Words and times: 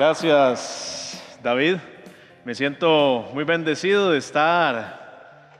Gracias, 0.00 1.22
David. 1.42 1.76
Me 2.46 2.54
siento 2.54 3.28
muy 3.34 3.44
bendecido 3.44 4.10
de 4.10 4.16
estar 4.16 5.50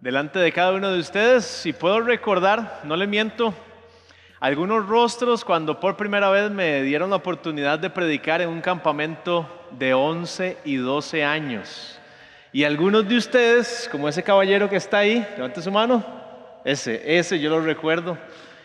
delante 0.00 0.40
de 0.40 0.50
cada 0.50 0.72
uno 0.72 0.90
de 0.90 0.98
ustedes 0.98 1.64
y 1.64 1.72
puedo 1.72 2.00
recordar, 2.00 2.80
no 2.82 2.96
le 2.96 3.06
miento, 3.06 3.54
algunos 4.40 4.88
rostros 4.88 5.44
cuando 5.44 5.78
por 5.78 5.96
primera 5.96 6.30
vez 6.30 6.50
me 6.50 6.82
dieron 6.82 7.10
la 7.10 7.16
oportunidad 7.16 7.78
de 7.78 7.88
predicar 7.88 8.42
en 8.42 8.48
un 8.48 8.60
campamento 8.60 9.48
de 9.70 9.94
11 9.94 10.58
y 10.64 10.74
12 10.78 11.22
años. 11.22 12.00
Y 12.52 12.64
algunos 12.64 13.08
de 13.08 13.16
ustedes, 13.16 13.88
como 13.92 14.08
ese 14.08 14.24
caballero 14.24 14.68
que 14.68 14.74
está 14.74 14.98
ahí, 14.98 15.24
levante 15.36 15.62
su 15.62 15.70
mano, 15.70 16.04
ese, 16.64 17.16
ese 17.16 17.38
yo 17.38 17.50
lo 17.50 17.60
recuerdo, 17.60 18.18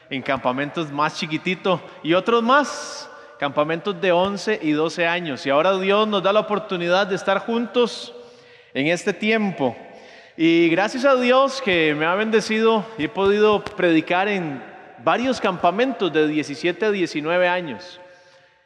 en 0.09 0.23
campamentos 0.23 0.91
más 0.91 1.15
chiquititos 1.19 1.79
y 2.01 2.15
otros 2.15 2.41
más, 2.41 3.10
campamentos 3.41 3.99
de 3.99 4.11
11 4.11 4.59
y 4.61 4.71
12 4.73 5.07
años. 5.07 5.43
Y 5.47 5.49
ahora 5.49 5.75
Dios 5.79 6.07
nos 6.07 6.21
da 6.21 6.31
la 6.31 6.41
oportunidad 6.41 7.07
de 7.07 7.15
estar 7.15 7.39
juntos 7.39 8.13
en 8.71 8.85
este 8.85 9.13
tiempo. 9.13 9.75
Y 10.37 10.69
gracias 10.69 11.05
a 11.05 11.15
Dios 11.15 11.59
que 11.59 11.95
me 11.95 12.05
ha 12.05 12.13
bendecido 12.13 12.85
y 12.99 13.05
he 13.05 13.09
podido 13.09 13.63
predicar 13.63 14.27
en 14.27 14.63
varios 15.03 15.41
campamentos 15.41 16.13
de 16.13 16.27
17 16.27 16.85
a 16.85 16.91
19 16.91 17.47
años. 17.47 17.99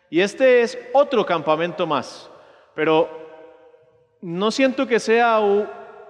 Y 0.10 0.20
este 0.20 0.64
es 0.64 0.78
otro 0.94 1.26
campamento 1.26 1.88
más. 1.88 2.30
Pero 2.76 3.10
no 4.20 4.52
siento 4.52 4.86
que 4.86 5.00
sea 5.00 5.40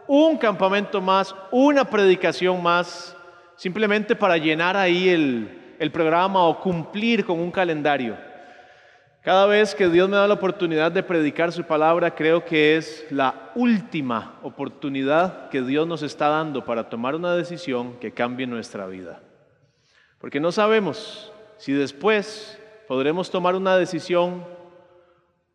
un 0.07 0.37
campamento 0.39 0.99
más, 1.01 1.35
una 1.51 1.87
predicación 1.87 2.63
más, 2.63 3.15
simplemente 3.57 4.15
para 4.15 4.37
llenar 4.37 4.75
ahí 4.75 5.09
el, 5.09 5.75
el 5.77 5.91
programa 5.91 6.41
o 6.45 6.59
cumplir 6.59 7.23
con 7.23 7.39
un 7.39 7.51
calendario. 7.51 8.33
Cada 9.25 9.47
vez 9.47 9.73
que 9.73 9.89
Dios 9.89 10.07
me 10.07 10.17
da 10.17 10.27
la 10.27 10.35
oportunidad 10.35 10.91
de 10.91 11.01
predicar 11.01 11.51
su 11.51 11.63
palabra, 11.63 12.13
creo 12.13 12.45
que 12.45 12.77
es 12.77 13.07
la 13.09 13.51
última 13.55 14.37
oportunidad 14.43 15.49
que 15.49 15.63
Dios 15.63 15.87
nos 15.87 16.03
está 16.03 16.27
dando 16.27 16.63
para 16.63 16.89
tomar 16.89 17.15
una 17.15 17.35
decisión 17.35 17.97
que 17.99 18.11
cambie 18.11 18.45
nuestra 18.45 18.85
vida. 18.85 19.23
Porque 20.19 20.39
no 20.39 20.51
sabemos 20.51 21.33
si 21.57 21.73
después 21.73 22.61
podremos 22.87 23.31
tomar 23.31 23.55
una 23.55 23.75
decisión 23.77 24.45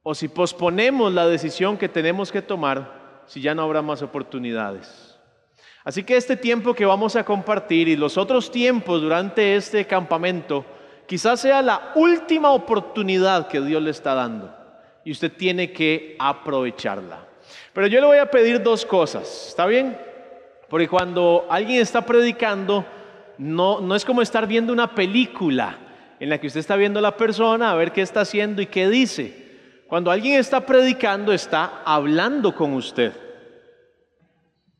o 0.02 0.16
si 0.16 0.26
posponemos 0.26 1.12
la 1.12 1.28
decisión 1.28 1.76
que 1.76 1.88
tenemos 1.88 2.32
que 2.32 2.42
tomar, 2.42 3.22
si 3.26 3.40
ya 3.40 3.54
no 3.54 3.62
habrá 3.62 3.82
más 3.82 4.02
oportunidades. 4.02 5.16
Así 5.84 6.02
que 6.02 6.16
este 6.16 6.36
tiempo 6.36 6.74
que 6.74 6.86
vamos 6.86 7.14
a 7.14 7.24
compartir 7.24 7.86
y 7.86 7.94
los 7.94 8.18
otros 8.18 8.50
tiempos 8.50 9.00
durante 9.00 9.54
este 9.54 9.86
campamento, 9.86 10.64
quizás 11.10 11.40
sea 11.40 11.60
la 11.60 11.90
última 11.96 12.52
oportunidad 12.52 13.48
que 13.48 13.60
Dios 13.60 13.82
le 13.82 13.90
está 13.90 14.14
dando 14.14 14.54
y 15.04 15.10
usted 15.10 15.32
tiene 15.32 15.72
que 15.72 16.14
aprovecharla. 16.20 17.26
Pero 17.72 17.88
yo 17.88 17.98
le 18.00 18.06
voy 18.06 18.18
a 18.18 18.30
pedir 18.30 18.62
dos 18.62 18.86
cosas, 18.86 19.48
¿está 19.48 19.66
bien? 19.66 19.98
Porque 20.68 20.86
cuando 20.86 21.48
alguien 21.50 21.80
está 21.80 22.06
predicando, 22.06 22.84
no, 23.38 23.80
no 23.80 23.96
es 23.96 24.04
como 24.04 24.22
estar 24.22 24.46
viendo 24.46 24.72
una 24.72 24.94
película 24.94 25.78
en 26.20 26.28
la 26.28 26.38
que 26.38 26.46
usted 26.46 26.60
está 26.60 26.76
viendo 26.76 27.00
a 27.00 27.02
la 27.02 27.16
persona 27.16 27.72
a 27.72 27.74
ver 27.74 27.90
qué 27.90 28.02
está 28.02 28.20
haciendo 28.20 28.62
y 28.62 28.66
qué 28.66 28.88
dice. 28.88 29.48
Cuando 29.88 30.12
alguien 30.12 30.38
está 30.38 30.64
predicando, 30.64 31.32
está 31.32 31.82
hablando 31.84 32.54
con 32.54 32.74
usted. 32.74 33.12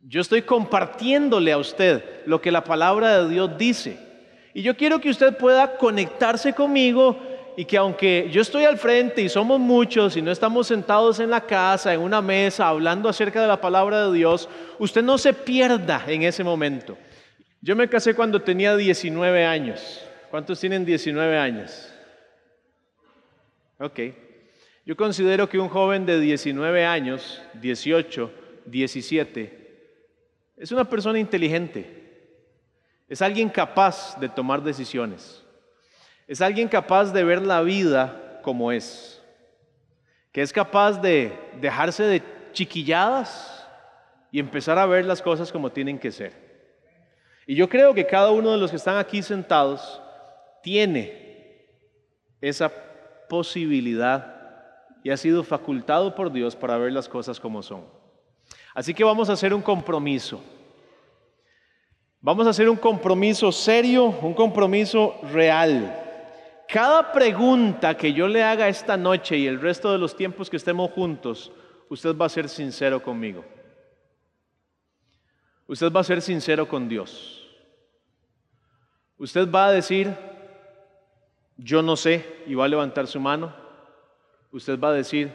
Yo 0.02 0.20
estoy 0.20 0.42
compartiéndole 0.42 1.50
a 1.50 1.58
usted 1.58 2.24
lo 2.24 2.40
que 2.40 2.52
la 2.52 2.62
palabra 2.62 3.20
de 3.20 3.30
Dios 3.30 3.58
dice. 3.58 4.09
Y 4.52 4.62
yo 4.62 4.76
quiero 4.76 5.00
que 5.00 5.10
usted 5.10 5.36
pueda 5.36 5.76
conectarse 5.76 6.52
conmigo 6.52 7.16
y 7.56 7.64
que 7.64 7.76
aunque 7.76 8.28
yo 8.32 8.42
estoy 8.42 8.64
al 8.64 8.78
frente 8.78 9.22
y 9.22 9.28
somos 9.28 9.60
muchos 9.60 10.16
y 10.16 10.22
no 10.22 10.30
estamos 10.30 10.66
sentados 10.66 11.20
en 11.20 11.30
la 11.30 11.42
casa, 11.42 11.92
en 11.92 12.00
una 12.00 12.22
mesa, 12.22 12.68
hablando 12.68 13.08
acerca 13.08 13.40
de 13.40 13.48
la 13.48 13.60
palabra 13.60 14.06
de 14.08 14.16
Dios, 14.16 14.48
usted 14.78 15.02
no 15.02 15.18
se 15.18 15.32
pierda 15.32 16.04
en 16.06 16.22
ese 16.22 16.42
momento. 16.42 16.96
Yo 17.60 17.76
me 17.76 17.88
casé 17.88 18.14
cuando 18.14 18.40
tenía 18.40 18.76
19 18.76 19.44
años. 19.44 20.04
¿Cuántos 20.30 20.58
tienen 20.58 20.84
19 20.84 21.36
años? 21.36 21.92
Ok. 23.78 24.00
Yo 24.86 24.96
considero 24.96 25.48
que 25.48 25.58
un 25.58 25.68
joven 25.68 26.06
de 26.06 26.18
19 26.18 26.84
años, 26.84 27.42
18, 27.60 28.32
17, 28.66 29.60
es 30.56 30.72
una 30.72 30.88
persona 30.88 31.18
inteligente. 31.18 31.99
Es 33.10 33.20
alguien 33.20 33.48
capaz 33.48 34.16
de 34.20 34.28
tomar 34.28 34.62
decisiones. 34.62 35.44
Es 36.28 36.40
alguien 36.40 36.68
capaz 36.68 37.12
de 37.12 37.24
ver 37.24 37.42
la 37.42 37.60
vida 37.60 38.40
como 38.42 38.70
es. 38.70 39.20
Que 40.30 40.42
es 40.42 40.52
capaz 40.52 40.92
de 41.02 41.36
dejarse 41.60 42.04
de 42.04 42.22
chiquilladas 42.52 43.68
y 44.30 44.38
empezar 44.38 44.78
a 44.78 44.86
ver 44.86 45.04
las 45.04 45.20
cosas 45.20 45.50
como 45.50 45.72
tienen 45.72 45.98
que 45.98 46.12
ser. 46.12 46.32
Y 47.48 47.56
yo 47.56 47.68
creo 47.68 47.92
que 47.92 48.06
cada 48.06 48.30
uno 48.30 48.52
de 48.52 48.58
los 48.58 48.70
que 48.70 48.76
están 48.76 48.96
aquí 48.96 49.22
sentados 49.22 50.00
tiene 50.62 51.66
esa 52.40 52.70
posibilidad 53.28 54.36
y 55.02 55.10
ha 55.10 55.16
sido 55.16 55.42
facultado 55.42 56.14
por 56.14 56.30
Dios 56.30 56.54
para 56.54 56.78
ver 56.78 56.92
las 56.92 57.08
cosas 57.08 57.40
como 57.40 57.60
son. 57.60 57.84
Así 58.72 58.94
que 58.94 59.02
vamos 59.02 59.28
a 59.28 59.32
hacer 59.32 59.52
un 59.52 59.62
compromiso. 59.62 60.40
Vamos 62.22 62.46
a 62.46 62.50
hacer 62.50 62.68
un 62.68 62.76
compromiso 62.76 63.50
serio, 63.50 64.04
un 64.04 64.34
compromiso 64.34 65.18
real. 65.32 65.96
Cada 66.68 67.12
pregunta 67.12 67.96
que 67.96 68.12
yo 68.12 68.28
le 68.28 68.42
haga 68.42 68.68
esta 68.68 68.98
noche 68.98 69.38
y 69.38 69.46
el 69.46 69.58
resto 69.58 69.90
de 69.90 69.98
los 69.98 70.14
tiempos 70.14 70.50
que 70.50 70.58
estemos 70.58 70.90
juntos, 70.90 71.50
usted 71.88 72.14
va 72.14 72.26
a 72.26 72.28
ser 72.28 72.50
sincero 72.50 73.02
conmigo. 73.02 73.42
Usted 75.66 75.90
va 75.90 76.00
a 76.00 76.04
ser 76.04 76.20
sincero 76.20 76.68
con 76.68 76.88
Dios. 76.88 77.48
Usted 79.16 79.50
va 79.50 79.68
a 79.68 79.72
decir, 79.72 80.14
yo 81.56 81.80
no 81.80 81.96
sé, 81.96 82.26
y 82.46 82.54
va 82.54 82.66
a 82.66 82.68
levantar 82.68 83.06
su 83.06 83.18
mano. 83.18 83.54
Usted 84.52 84.78
va 84.78 84.90
a 84.90 84.94
decir, 84.94 85.32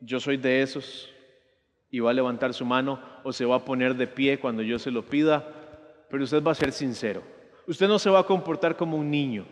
yo 0.00 0.18
soy 0.18 0.36
de 0.36 0.62
esos, 0.62 1.08
y 1.90 2.00
va 2.00 2.10
a 2.10 2.14
levantar 2.14 2.54
su 2.54 2.64
mano, 2.64 3.00
o 3.22 3.32
se 3.32 3.44
va 3.44 3.56
a 3.56 3.64
poner 3.64 3.94
de 3.94 4.08
pie 4.08 4.40
cuando 4.40 4.62
yo 4.62 4.78
se 4.78 4.90
lo 4.90 5.04
pida, 5.04 5.57
pero 6.10 6.24
usted 6.24 6.42
va 6.42 6.52
a 6.52 6.54
ser 6.54 6.72
sincero. 6.72 7.22
Usted 7.66 7.88
no 7.88 7.98
se 7.98 8.10
va 8.10 8.20
a 8.20 8.26
comportar 8.26 8.76
como 8.76 8.96
un 8.96 9.10
niño. 9.10 9.46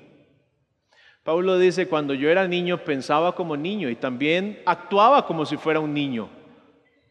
Pablo 1.23 1.59
dice, 1.59 1.89
cuando 1.89 2.15
yo 2.15 2.31
era 2.31 2.47
niño 2.47 2.85
pensaba 2.85 3.35
como 3.35 3.57
niño 3.57 3.91
y 3.91 3.97
también 3.97 4.63
actuaba 4.65 5.27
como 5.27 5.45
si 5.45 5.57
fuera 5.57 5.81
un 5.81 5.93
niño. 5.93 6.29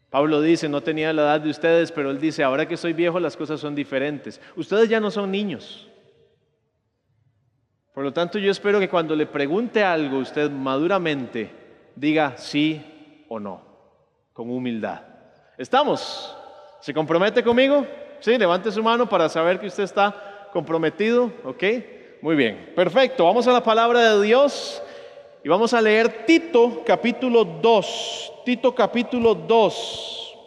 Pablo 0.09 0.41
dice, 0.41 0.69
no 0.69 0.81
tenía 0.81 1.11
la 1.11 1.23
edad 1.23 1.41
de 1.41 1.49
ustedes, 1.49 1.91
pero 1.91 2.09
él 2.09 2.19
dice, 2.19 2.41
ahora 2.41 2.67
que 2.67 2.77
soy 2.77 2.93
viejo 2.93 3.19
las 3.19 3.35
cosas 3.35 3.59
son 3.59 3.75
diferentes. 3.75 4.39
Ustedes 4.55 4.87
ya 4.87 5.01
no 5.01 5.11
son 5.11 5.29
niños. 5.29 5.89
Por 7.93 8.03
lo 8.03 8.13
tanto, 8.13 8.39
yo 8.39 8.49
espero 8.51 8.79
que 8.79 8.89
cuando 8.89 9.15
le 9.15 9.25
pregunte 9.25 9.83
algo, 9.83 10.19
usted 10.19 10.49
maduramente 10.49 11.51
diga 11.95 12.37
sí 12.37 13.25
o 13.27 13.39
no, 13.39 13.61
con 14.31 14.49
humildad. 14.49 15.01
¿Estamos? 15.57 16.35
¿Se 16.79 16.93
compromete 16.93 17.43
conmigo? 17.43 17.85
Sí, 18.25 18.39
levante 18.39 18.71
su 18.71 18.81
mano 18.81 19.07
para 19.07 19.29
saber 19.29 19.59
que 19.59 19.67
usted 19.67 19.83
está 19.83 20.49
comprometido, 20.51 21.31
¿ok? 21.43 21.63
Muy 22.23 22.35
bien, 22.35 22.73
perfecto. 22.75 23.23
Vamos 23.23 23.47
a 23.47 23.53
la 23.53 23.61
palabra 23.61 24.15
de 24.15 24.25
Dios 24.25 24.81
y 25.43 25.47
vamos 25.47 25.75
a 25.75 25.79
leer 25.79 26.25
Tito 26.25 26.81
capítulo 26.83 27.45
2. 27.45 28.33
Tito 28.43 28.73
capítulo 28.73 29.35
2 29.35 30.37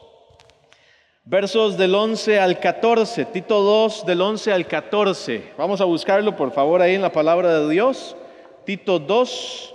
versos 1.22 1.78
del 1.78 1.94
11 1.94 2.40
al 2.40 2.58
14, 2.58 3.26
Tito 3.26 3.62
2 3.62 4.06
del 4.06 4.22
11 4.22 4.52
al 4.52 4.66
14. 4.66 5.52
Vamos 5.56 5.80
a 5.80 5.84
buscarlo 5.84 6.34
por 6.34 6.50
favor 6.50 6.82
ahí 6.82 6.96
en 6.96 7.02
la 7.02 7.12
palabra 7.12 7.60
de 7.60 7.68
Dios. 7.68 8.16
Tito 8.64 8.98
2, 8.98 9.74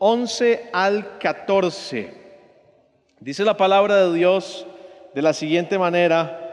11 0.00 0.70
al 0.72 1.18
14. 1.18 2.14
Dice 3.20 3.44
la 3.44 3.56
palabra 3.56 4.08
de 4.08 4.12
Dios 4.12 4.66
de 5.14 5.22
la 5.22 5.32
siguiente 5.32 5.78
manera, 5.78 6.43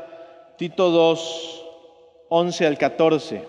Tito 0.62 0.92
2, 0.92 1.66
11 2.30 2.68
al 2.68 2.78
14. 2.78 3.44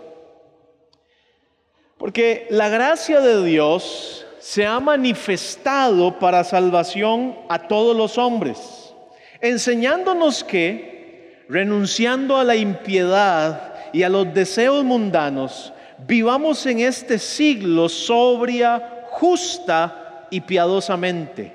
Porque 1.98 2.46
la 2.48 2.70
gracia 2.70 3.20
de 3.20 3.44
Dios 3.44 4.24
se 4.38 4.64
ha 4.64 4.80
manifestado 4.80 6.18
para 6.18 6.42
salvación 6.42 7.36
a 7.50 7.68
todos 7.68 7.94
los 7.94 8.16
hombres, 8.16 8.94
enseñándonos 9.42 10.42
que 10.42 11.44
renunciando 11.50 12.38
a 12.38 12.44
la 12.44 12.56
impiedad 12.56 13.74
y 13.92 14.04
a 14.04 14.08
los 14.08 14.32
deseos 14.32 14.82
mundanos, 14.82 15.74
vivamos 15.98 16.64
en 16.64 16.80
este 16.80 17.18
siglo 17.18 17.90
sobria, 17.90 19.04
justa 19.10 20.28
y 20.30 20.40
piadosamente, 20.40 21.54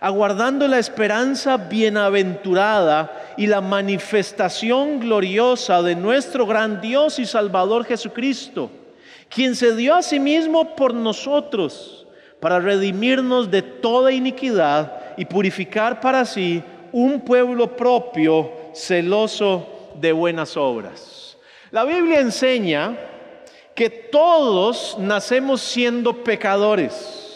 aguardando 0.00 0.68
la 0.68 0.78
esperanza 0.78 1.56
bienaventurada 1.56 3.27
y 3.38 3.46
la 3.46 3.60
manifestación 3.60 4.98
gloriosa 4.98 5.80
de 5.80 5.94
nuestro 5.94 6.44
gran 6.44 6.80
Dios 6.80 7.20
y 7.20 7.24
Salvador 7.24 7.84
Jesucristo, 7.84 8.68
quien 9.30 9.54
se 9.54 9.76
dio 9.76 9.94
a 9.94 10.02
sí 10.02 10.18
mismo 10.18 10.74
por 10.74 10.92
nosotros 10.92 12.04
para 12.40 12.58
redimirnos 12.58 13.48
de 13.48 13.62
toda 13.62 14.10
iniquidad 14.10 15.16
y 15.16 15.24
purificar 15.24 16.00
para 16.00 16.24
sí 16.24 16.62
un 16.90 17.20
pueblo 17.20 17.76
propio, 17.76 18.50
celoso 18.74 19.92
de 19.94 20.10
buenas 20.10 20.56
obras. 20.56 21.36
La 21.70 21.84
Biblia 21.84 22.18
enseña 22.18 22.96
que 23.72 23.88
todos 23.88 24.96
nacemos 24.98 25.60
siendo 25.60 26.24
pecadores. 26.24 27.27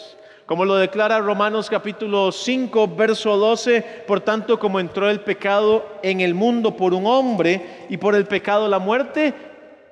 Como 0.45 0.65
lo 0.65 0.75
declara 0.75 1.19
Romanos 1.19 1.69
capítulo 1.69 2.29
5, 2.29 2.89
verso 2.89 3.37
12, 3.37 4.03
por 4.05 4.19
tanto 4.19 4.59
como 4.59 4.81
entró 4.81 5.09
el 5.09 5.21
pecado 5.21 5.85
en 6.03 6.19
el 6.19 6.33
mundo 6.33 6.75
por 6.75 6.93
un 6.93 7.05
hombre 7.05 7.85
y 7.87 7.95
por 7.95 8.13
el 8.13 8.25
pecado 8.25 8.67
la 8.67 8.77
muerte, 8.77 9.33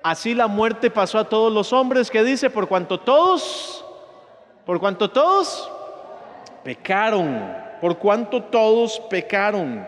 así 0.03 0.33
la 0.33 0.47
muerte 0.47 0.91
pasó 0.91 1.19
a 1.19 1.29
todos 1.29 1.53
los 1.53 1.71
hombres, 1.71 2.11
que 2.11 2.21
dice, 2.21 2.49
por 2.49 2.67
cuanto 2.67 2.99
todos, 2.99 3.85
por 4.65 4.81
cuanto 4.81 5.09
todos 5.09 5.71
pecaron, 6.65 7.55
por 7.79 7.97
cuanto 7.97 8.43
todos 8.43 8.99
pecaron. 9.09 9.87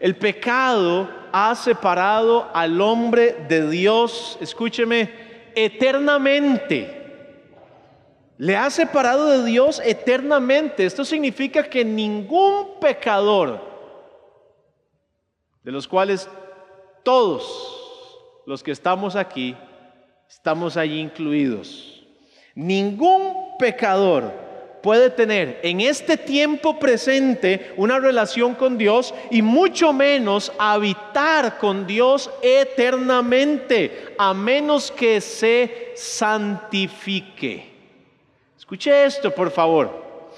El 0.00 0.16
pecado 0.16 1.06
ha 1.32 1.54
separado 1.54 2.48
al 2.54 2.80
hombre 2.80 3.44
de 3.46 3.68
Dios, 3.68 4.38
escúcheme, 4.40 5.10
eternamente. 5.54 6.97
Le 8.38 8.56
ha 8.56 8.70
separado 8.70 9.26
de 9.26 9.44
Dios 9.44 9.82
eternamente. 9.84 10.86
Esto 10.86 11.04
significa 11.04 11.64
que 11.64 11.84
ningún 11.84 12.78
pecador, 12.80 13.60
de 15.64 15.72
los 15.72 15.88
cuales 15.88 16.28
todos 17.02 18.42
los 18.46 18.62
que 18.62 18.70
estamos 18.70 19.16
aquí, 19.16 19.56
estamos 20.30 20.76
allí 20.76 21.00
incluidos. 21.00 22.06
Ningún 22.54 23.56
pecador 23.58 24.32
puede 24.84 25.10
tener 25.10 25.58
en 25.64 25.80
este 25.80 26.16
tiempo 26.16 26.78
presente 26.78 27.72
una 27.76 27.98
relación 27.98 28.54
con 28.54 28.78
Dios 28.78 29.12
y 29.32 29.42
mucho 29.42 29.92
menos 29.92 30.52
habitar 30.60 31.58
con 31.58 31.88
Dios 31.88 32.30
eternamente, 32.40 34.14
a 34.16 34.32
menos 34.32 34.92
que 34.92 35.20
se 35.20 35.92
santifique. 35.96 37.77
Escuche 38.68 39.06
esto, 39.06 39.30
por 39.30 39.50
favor. 39.50 39.90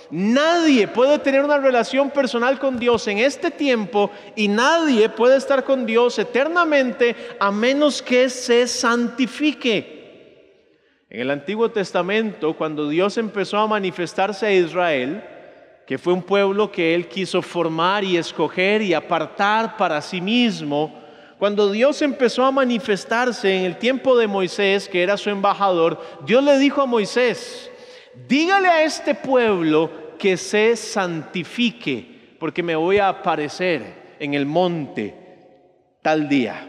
Nadie 0.08 0.86
puede 0.86 1.18
tener 1.18 1.42
una 1.42 1.58
relación 1.58 2.10
personal 2.10 2.60
con 2.60 2.78
Dios 2.78 3.08
en 3.08 3.18
este 3.18 3.50
tiempo 3.50 4.08
y 4.36 4.46
nadie 4.46 5.08
puede 5.08 5.36
estar 5.36 5.64
con 5.64 5.84
Dios 5.84 6.16
eternamente 6.16 7.16
a 7.40 7.50
menos 7.50 8.00
que 8.00 8.30
se 8.30 8.68
santifique. 8.68 10.62
En 11.10 11.22
el 11.22 11.30
Antiguo 11.32 11.72
Testamento, 11.72 12.56
cuando 12.56 12.88
Dios 12.88 13.18
empezó 13.18 13.58
a 13.58 13.66
manifestarse 13.66 14.46
a 14.46 14.52
Israel, 14.52 15.24
que 15.84 15.98
fue 15.98 16.12
un 16.12 16.22
pueblo 16.22 16.70
que 16.70 16.94
Él 16.94 17.08
quiso 17.08 17.42
formar 17.42 18.04
y 18.04 18.16
escoger 18.16 18.80
y 18.80 18.94
apartar 18.94 19.76
para 19.76 20.00
sí 20.00 20.20
mismo, 20.20 21.00
cuando 21.36 21.72
Dios 21.72 22.00
empezó 22.00 22.44
a 22.44 22.52
manifestarse 22.52 23.52
en 23.52 23.64
el 23.64 23.76
tiempo 23.76 24.16
de 24.16 24.28
Moisés, 24.28 24.88
que 24.88 25.02
era 25.02 25.16
su 25.16 25.30
embajador, 25.30 26.00
Dios 26.24 26.44
le 26.44 26.58
dijo 26.58 26.80
a 26.80 26.86
Moisés, 26.86 27.69
dígale 28.28 28.68
a 28.68 28.82
este 28.84 29.14
pueblo 29.14 29.90
que 30.18 30.36
se 30.36 30.76
santifique, 30.76 32.36
porque 32.38 32.62
me 32.62 32.76
voy 32.76 32.98
a 32.98 33.08
aparecer 33.08 34.16
en 34.18 34.34
el 34.34 34.46
monte 34.46 35.14
tal 36.02 36.28
día. 36.28 36.66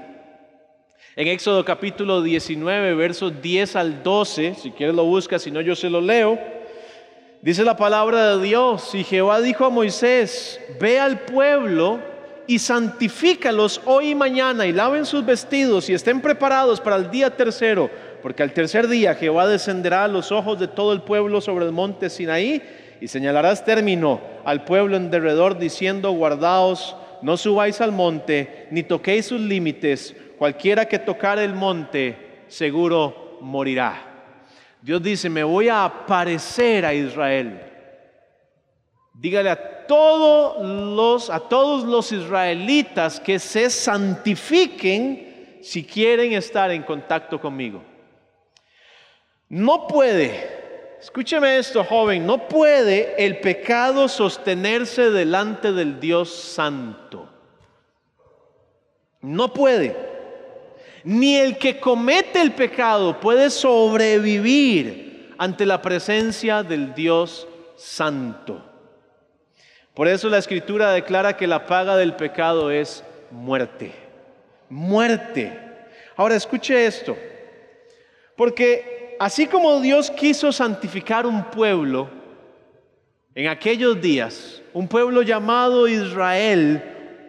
En 1.15 1.27
Éxodo 1.27 1.65
capítulo 1.65 2.21
19, 2.21 2.95
versos 2.95 3.41
10 3.41 3.75
al 3.75 4.03
12, 4.03 4.55
si 4.55 4.71
quieres 4.71 4.95
lo 4.95 5.03
busca, 5.03 5.39
si 5.39 5.51
no 5.51 5.59
yo 5.59 5.75
se 5.75 5.89
lo 5.89 5.99
leo, 5.99 6.39
dice 7.41 7.65
la 7.65 7.75
palabra 7.75 8.37
de 8.37 8.43
Dios, 8.43 8.95
y 8.95 9.03
Jehová 9.03 9.41
dijo 9.41 9.65
a 9.65 9.69
Moisés, 9.69 10.59
ve 10.79 10.99
al 10.99 11.19
pueblo 11.19 11.99
y 12.47 12.59
santifícalos 12.59 13.81
hoy 13.85 14.11
y 14.11 14.15
mañana, 14.15 14.65
y 14.65 14.71
laven 14.71 15.05
sus 15.05 15.25
vestidos 15.25 15.89
y 15.89 15.93
estén 15.93 16.21
preparados 16.21 16.79
para 16.79 16.95
el 16.95 17.11
día 17.11 17.35
tercero, 17.35 17.89
porque 18.21 18.43
al 18.43 18.53
tercer 18.53 18.87
día 18.87 19.15
Jehová 19.15 19.47
descenderá 19.47 20.05
a 20.05 20.07
los 20.07 20.31
ojos 20.31 20.59
de 20.59 20.67
todo 20.67 20.93
el 20.93 21.01
pueblo 21.01 21.41
sobre 21.41 21.65
el 21.65 21.71
monte 21.71 22.09
Sinaí, 22.09 22.61
y 23.01 23.07
señalarás 23.07 23.65
término 23.65 24.21
al 24.45 24.63
pueblo 24.63 24.95
en 24.95 25.09
derredor 25.09 25.57
diciendo, 25.57 26.11
guardaos, 26.11 26.95
no 27.21 27.35
subáis 27.37 27.81
al 27.81 27.91
monte, 27.91 28.67
ni 28.71 28.83
toquéis 28.83 29.25
sus 29.25 29.41
límites, 29.41 30.15
cualquiera 30.37 30.85
que 30.85 30.99
tocar 30.99 31.39
el 31.39 31.53
monte, 31.53 32.43
seguro 32.47 33.37
morirá. 33.41 34.07
Dios 34.81 35.01
dice, 35.01 35.29
me 35.29 35.43
voy 35.43 35.69
a 35.69 35.85
aparecer 35.85 36.85
a 36.85 36.93
Israel. 36.93 37.61
Dígale 39.13 39.49
a 39.49 39.85
todos 39.85 40.65
los, 40.95 41.29
a 41.29 41.39
todos 41.39 41.83
los 41.83 42.11
israelitas 42.11 43.19
que 43.19 43.37
se 43.39 43.69
santifiquen 43.69 45.59
si 45.61 45.83
quieren 45.83 46.33
estar 46.33 46.71
en 46.71 46.83
contacto 46.83 47.39
conmigo. 47.39 47.83
No 49.51 49.87
puede 49.87 50.61
Escúcheme 51.01 51.57
esto, 51.57 51.83
joven, 51.83 52.27
no 52.27 52.47
puede 52.47 53.15
el 53.17 53.39
pecado 53.39 54.07
sostenerse 54.07 55.09
delante 55.09 55.71
del 55.71 55.99
Dios 55.99 56.31
santo. 56.31 57.27
No 59.21 59.51
puede. 59.51 59.95
Ni 61.03 61.37
el 61.37 61.57
que 61.57 61.79
comete 61.79 62.39
el 62.39 62.51
pecado 62.51 63.19
puede 63.19 63.49
sobrevivir 63.49 65.33
ante 65.39 65.65
la 65.65 65.81
presencia 65.81 66.61
del 66.61 66.93
Dios 66.93 67.47
santo. 67.75 68.63
Por 69.95 70.07
eso 70.07 70.29
la 70.29 70.37
escritura 70.37 70.91
declara 70.91 71.35
que 71.35 71.47
la 71.47 71.65
paga 71.65 71.97
del 71.97 72.13
pecado 72.13 72.69
es 72.69 73.03
muerte. 73.31 73.91
Muerte. 74.69 75.59
Ahora 76.15 76.35
escuche 76.35 76.85
esto. 76.85 77.17
Porque 78.35 79.00
así 79.21 79.45
como 79.45 79.79
Dios 79.79 80.09
quiso 80.09 80.51
santificar 80.51 81.27
un 81.27 81.43
pueblo 81.43 82.09
en 83.35 83.49
aquellos 83.49 84.01
días, 84.01 84.63
un 84.73 84.87
pueblo 84.87 85.21
llamado 85.21 85.87
Israel, 85.87 86.83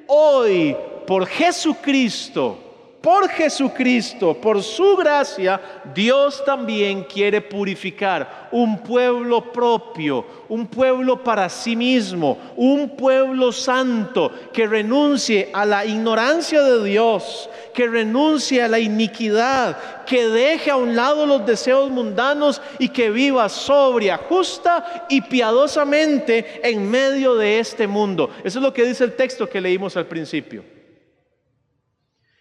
hoy 0.07 0.75
por 1.07 1.27
Jesucristo, 1.27 2.72
por 3.03 3.29
Jesucristo, 3.29 4.35
por 4.35 4.63
su 4.63 4.97
gracia, 4.97 5.61
Dios 5.93 6.43
también 6.45 7.03
quiere 7.03 7.41
purificar 7.41 8.49
un 8.53 8.79
pueblo 8.79 9.53
propio, 9.53 10.25
un 10.49 10.69
pueblo 10.69 11.23
para 11.23 11.49
sí 11.49 11.75
mismo, 11.75 12.39
un 12.55 12.91
pueblo 12.97 13.51
santo 13.51 14.31
que 14.53 14.69
renuncie 14.69 15.51
a 15.53 15.67
la 15.67 15.85
ignorancia 15.85 16.63
de 16.63 16.85
Dios, 16.85 17.51
que 17.75 17.89
renuncie 17.89 18.63
a 18.63 18.69
la 18.69 18.79
iniquidad, 18.79 20.05
que 20.05 20.29
deje 20.29 20.71
a 20.71 20.77
un 20.77 20.95
lado 20.95 21.27
los 21.27 21.45
deseos 21.45 21.91
mundanos 21.91 22.63
y 22.79 22.89
que 22.91 23.11
viva 23.11 23.49
sobria, 23.49 24.17
justa 24.17 25.07
y 25.09 25.23
piadosamente 25.23 26.61
en 26.63 26.89
medio 26.89 27.35
de 27.35 27.59
este 27.59 27.89
mundo. 27.89 28.31
Eso 28.45 28.61
es 28.61 28.63
lo 28.63 28.73
que 28.73 28.85
dice 28.85 29.03
el 29.03 29.17
texto 29.17 29.49
que 29.49 29.61
leímos 29.61 29.97
al 29.97 30.07
principio. 30.07 30.82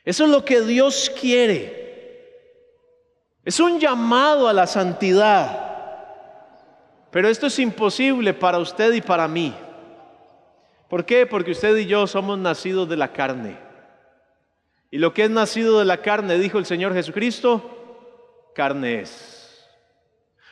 Eso 0.03 0.25
es 0.25 0.29
lo 0.29 0.43
que 0.43 0.62
Dios 0.62 1.12
quiere. 1.20 1.81
Es 3.46 3.60
un 3.60 3.79
llamado 3.79 4.48
a 4.48 4.53
la 4.53 4.67
santidad. 4.67 5.67
Pero 7.12 7.27
esto 7.27 7.48
es 7.48 7.60
imposible 7.60 8.34
para 8.34 8.60
usted 8.60 8.93
y 8.93 9.01
para 9.01 9.27
mí. 9.27 9.53
¿Por 10.89 11.05
qué? 11.05 11.25
Porque 11.25 11.51
usted 11.51 11.75
y 11.77 11.86
yo 11.86 12.08
somos 12.08 12.38
nacidos 12.38 12.89
de 12.89 12.98
la 12.98 13.13
carne. 13.13 13.58
Y 14.89 14.98
lo 14.98 15.13
que 15.13 15.24
es 15.24 15.29
nacido 15.29 15.79
de 15.79 15.86
la 15.86 15.98
carne, 15.98 16.38
dijo 16.38 16.58
el 16.58 16.65
Señor 16.65 16.93
Jesucristo, 16.93 18.50
carne 18.53 19.01
es. 19.01 19.70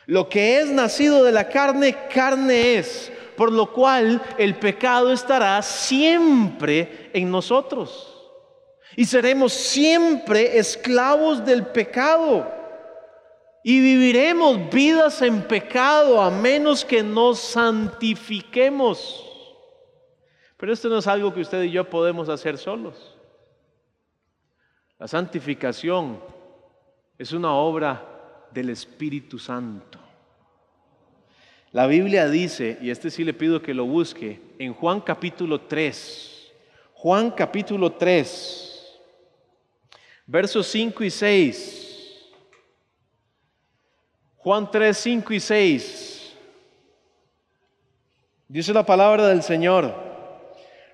Lo 0.06 0.28
que 0.28 0.60
es 0.60 0.70
nacido 0.70 1.24
de 1.24 1.32
la 1.32 1.48
carne, 1.48 1.96
carne 2.12 2.76
es. 2.76 3.12
Por 3.36 3.52
lo 3.52 3.72
cual 3.72 4.22
el 4.38 4.54
pecado 4.56 5.12
estará 5.12 5.60
siempre 5.62 7.10
en 7.12 7.30
nosotros 7.30 8.09
y 8.96 9.04
seremos 9.04 9.52
siempre 9.52 10.58
esclavos 10.58 11.44
del 11.44 11.66
pecado. 11.66 12.50
Y 13.62 13.80
viviremos 13.80 14.70
vidas 14.70 15.20
en 15.22 15.42
pecado 15.42 16.20
a 16.20 16.30
menos 16.30 16.84
que 16.84 17.02
nos 17.02 17.38
santifiquemos. 17.38 19.26
Pero 20.56 20.72
esto 20.72 20.88
no 20.88 20.98
es 20.98 21.06
algo 21.06 21.32
que 21.32 21.40
usted 21.40 21.62
y 21.62 21.70
yo 21.70 21.88
podemos 21.88 22.28
hacer 22.28 22.58
solos. 22.58 23.16
La 24.98 25.08
santificación 25.08 26.20
es 27.18 27.32
una 27.32 27.52
obra 27.52 28.06
del 28.50 28.70
Espíritu 28.70 29.38
Santo. 29.38 29.98
La 31.72 31.86
Biblia 31.86 32.28
dice, 32.28 32.78
y 32.82 32.90
este 32.90 33.10
sí 33.10 33.24
le 33.24 33.32
pido 33.32 33.62
que 33.62 33.72
lo 33.72 33.84
busque, 33.84 34.40
en 34.58 34.74
Juan 34.74 35.00
capítulo 35.00 35.60
3, 35.60 36.52
Juan 36.94 37.30
capítulo 37.30 37.92
3, 37.92 38.69
versos 40.30 40.68
5 40.68 41.02
y 41.02 41.10
6. 41.10 41.86
Juan 44.36 44.70
3, 44.70 44.96
5 44.96 45.34
y 45.34 45.40
6. 45.40 46.32
Dice 48.46 48.72
la 48.72 48.86
palabra 48.86 49.26
del 49.26 49.42
Señor. 49.42 49.92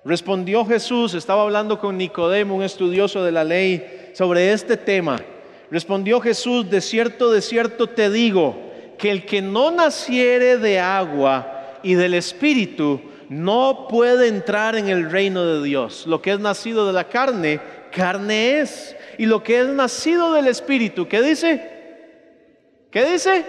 Respondió 0.03 0.65
Jesús, 0.65 1.13
estaba 1.13 1.43
hablando 1.43 1.79
con 1.79 1.97
Nicodemo, 1.97 2.55
un 2.55 2.63
estudioso 2.63 3.23
de 3.23 3.31
la 3.31 3.43
ley, 3.43 4.11
sobre 4.15 4.51
este 4.53 4.75
tema. 4.75 5.21
Respondió 5.69 6.19
Jesús, 6.19 6.67
de 6.69 6.81
cierto, 6.81 7.31
de 7.31 7.41
cierto 7.41 7.87
te 7.87 8.09
digo, 8.09 8.57
que 8.97 9.11
el 9.11 9.25
que 9.25 9.43
no 9.43 9.69
naciere 9.69 10.57
de 10.57 10.79
agua 10.79 11.77
y 11.83 11.93
del 11.93 12.15
Espíritu, 12.15 13.01
no 13.29 13.87
puede 13.89 14.29
entrar 14.29 14.75
en 14.75 14.87
el 14.87 15.11
reino 15.11 15.45
de 15.45 15.63
Dios. 15.63 16.07
Lo 16.07 16.21
que 16.21 16.31
es 16.31 16.39
nacido 16.39 16.87
de 16.87 16.93
la 16.93 17.03
carne, 17.09 17.59
carne 17.97 18.59
es. 18.59 18.95
Y 19.17 19.25
lo 19.25 19.43
que 19.43 19.59
es 19.59 19.67
nacido 19.67 20.33
del 20.33 20.47
Espíritu, 20.47 21.07
¿qué 21.07 21.21
dice? 21.21 22.87
¿Qué 22.91 23.03
dice? 23.11 23.45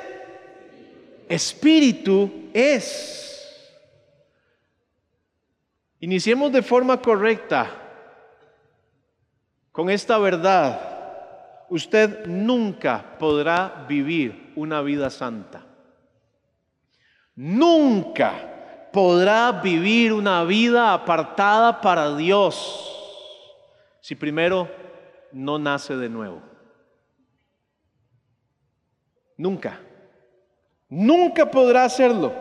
Espíritu 1.29 2.49
es. 2.55 3.27
Iniciemos 6.01 6.51
de 6.51 6.63
forma 6.63 7.01
correcta 7.03 7.71
con 9.71 9.91
esta 9.91 10.17
verdad. 10.17 11.67
Usted 11.69 12.25
nunca 12.27 13.19
podrá 13.19 13.85
vivir 13.87 14.53
una 14.57 14.81
vida 14.81 15.11
santa. 15.11 15.67
Nunca 17.35 18.89
podrá 18.93 19.53
vivir 19.53 20.15
una 20.15 20.45
vida 20.45 20.95
apartada 20.95 21.83
para 21.83 22.17
Dios 22.17 22.98
si 24.09 24.15
primero 24.15 24.67
no 25.33 25.59
nace 25.59 25.95
de 25.95 26.09
nuevo. 26.09 26.43
Nunca. 29.37 29.79
Nunca 30.89 31.51
podrá 31.51 31.85
hacerlo. 31.85 32.33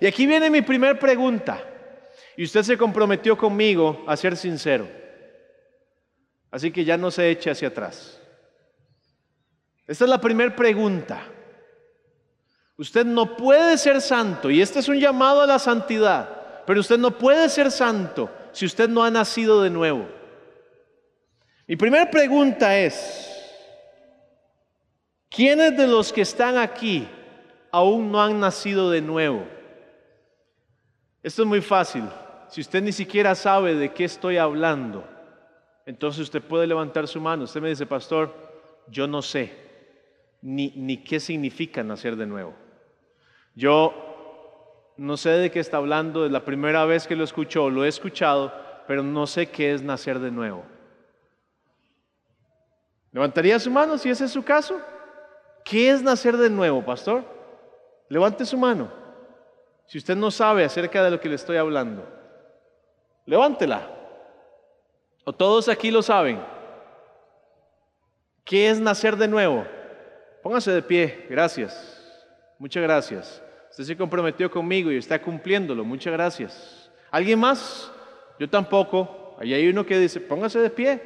Y 0.00 0.06
aquí 0.06 0.26
viene 0.26 0.50
mi 0.50 0.60
primera 0.60 0.98
pregunta. 0.98 1.62
Y 2.36 2.42
usted 2.42 2.64
se 2.64 2.76
comprometió 2.76 3.38
conmigo 3.38 4.02
a 4.08 4.16
ser 4.16 4.36
sincero. 4.36 4.88
Así 6.50 6.72
que 6.72 6.84
ya 6.84 6.96
no 6.96 7.12
se 7.12 7.30
eche 7.30 7.52
hacia 7.52 7.68
atrás. 7.68 8.20
Esta 9.86 10.02
es 10.02 10.10
la 10.10 10.20
primera 10.20 10.56
pregunta. 10.56 11.22
Usted 12.76 13.06
no 13.06 13.36
puede 13.36 13.78
ser 13.78 14.00
santo, 14.00 14.50
y 14.50 14.60
este 14.60 14.80
es 14.80 14.88
un 14.88 14.98
llamado 14.98 15.42
a 15.42 15.46
la 15.46 15.60
santidad, 15.60 16.64
pero 16.66 16.80
usted 16.80 16.98
no 16.98 17.16
puede 17.16 17.48
ser 17.50 17.70
santo 17.70 18.28
si 18.50 18.66
usted 18.66 18.88
no 18.88 19.04
ha 19.04 19.12
nacido 19.12 19.62
de 19.62 19.70
nuevo. 19.70 20.17
Mi 21.68 21.76
primera 21.76 22.10
pregunta 22.10 22.78
es, 22.78 23.30
¿quiénes 25.28 25.76
de 25.76 25.86
los 25.86 26.10
que 26.14 26.22
están 26.22 26.56
aquí 26.56 27.06
aún 27.70 28.10
no 28.10 28.22
han 28.22 28.40
nacido 28.40 28.90
de 28.90 29.02
nuevo? 29.02 29.46
Esto 31.22 31.42
es 31.42 31.48
muy 31.48 31.60
fácil 31.60 32.04
si 32.48 32.62
usted 32.62 32.82
ni 32.82 32.92
siquiera 32.92 33.34
sabe 33.34 33.74
de 33.74 33.92
qué 33.92 34.04
estoy 34.04 34.38
hablando, 34.38 35.04
entonces 35.84 36.22
usted 36.22 36.40
puede 36.40 36.66
levantar 36.66 37.06
su 37.06 37.20
mano. 37.20 37.44
Usted 37.44 37.60
me 37.60 37.68
dice, 37.68 37.84
pastor, 37.84 38.34
yo 38.88 39.06
no 39.06 39.20
sé 39.20 39.52
ni, 40.40 40.72
ni 40.74 40.96
qué 41.04 41.20
significa 41.20 41.84
nacer 41.84 42.16
de 42.16 42.26
nuevo. 42.26 42.54
Yo 43.54 44.94
no 44.96 45.18
sé 45.18 45.30
de 45.32 45.50
qué 45.50 45.60
está 45.60 45.76
hablando, 45.76 46.24
es 46.24 46.32
la 46.32 46.46
primera 46.46 46.86
vez 46.86 47.06
que 47.06 47.14
lo 47.14 47.24
escucho, 47.24 47.68
lo 47.68 47.84
he 47.84 47.88
escuchado, 47.88 48.54
pero 48.86 49.02
no 49.02 49.26
sé 49.26 49.50
qué 49.50 49.74
es 49.74 49.82
nacer 49.82 50.18
de 50.18 50.30
nuevo. 50.30 50.64
¿Levantaría 53.18 53.58
su 53.58 53.68
mano 53.68 53.98
si 53.98 54.08
ese 54.08 54.26
es 54.26 54.30
su 54.30 54.44
caso? 54.44 54.80
¿Qué 55.64 55.90
es 55.90 56.00
nacer 56.04 56.36
de 56.36 56.48
nuevo, 56.48 56.84
pastor? 56.84 57.24
Levante 58.08 58.44
su 58.44 58.56
mano. 58.56 58.92
Si 59.88 59.98
usted 59.98 60.14
no 60.14 60.30
sabe 60.30 60.64
acerca 60.64 61.02
de 61.02 61.10
lo 61.10 61.18
que 61.18 61.28
le 61.28 61.34
estoy 61.34 61.56
hablando. 61.56 62.06
Levántela. 63.26 63.90
¿O 65.24 65.32
todos 65.32 65.68
aquí 65.68 65.90
lo 65.90 66.00
saben? 66.00 66.40
¿Qué 68.44 68.70
es 68.70 68.78
nacer 68.78 69.16
de 69.16 69.26
nuevo? 69.26 69.66
Póngase 70.40 70.70
de 70.70 70.82
pie. 70.82 71.26
Gracias. 71.28 72.00
Muchas 72.56 72.84
gracias. 72.84 73.42
Usted 73.70 73.82
se 73.82 73.96
comprometió 73.96 74.48
conmigo 74.48 74.92
y 74.92 74.96
está 74.96 75.20
cumpliéndolo. 75.20 75.84
Muchas 75.84 76.12
gracias. 76.12 76.88
¿Alguien 77.10 77.40
más? 77.40 77.90
Yo 78.38 78.48
tampoco. 78.48 79.34
Ahí 79.40 79.54
hay 79.54 79.66
uno 79.66 79.84
que 79.84 79.98
dice, 79.98 80.20
póngase 80.20 80.60
de 80.60 80.70
pie. 80.70 81.02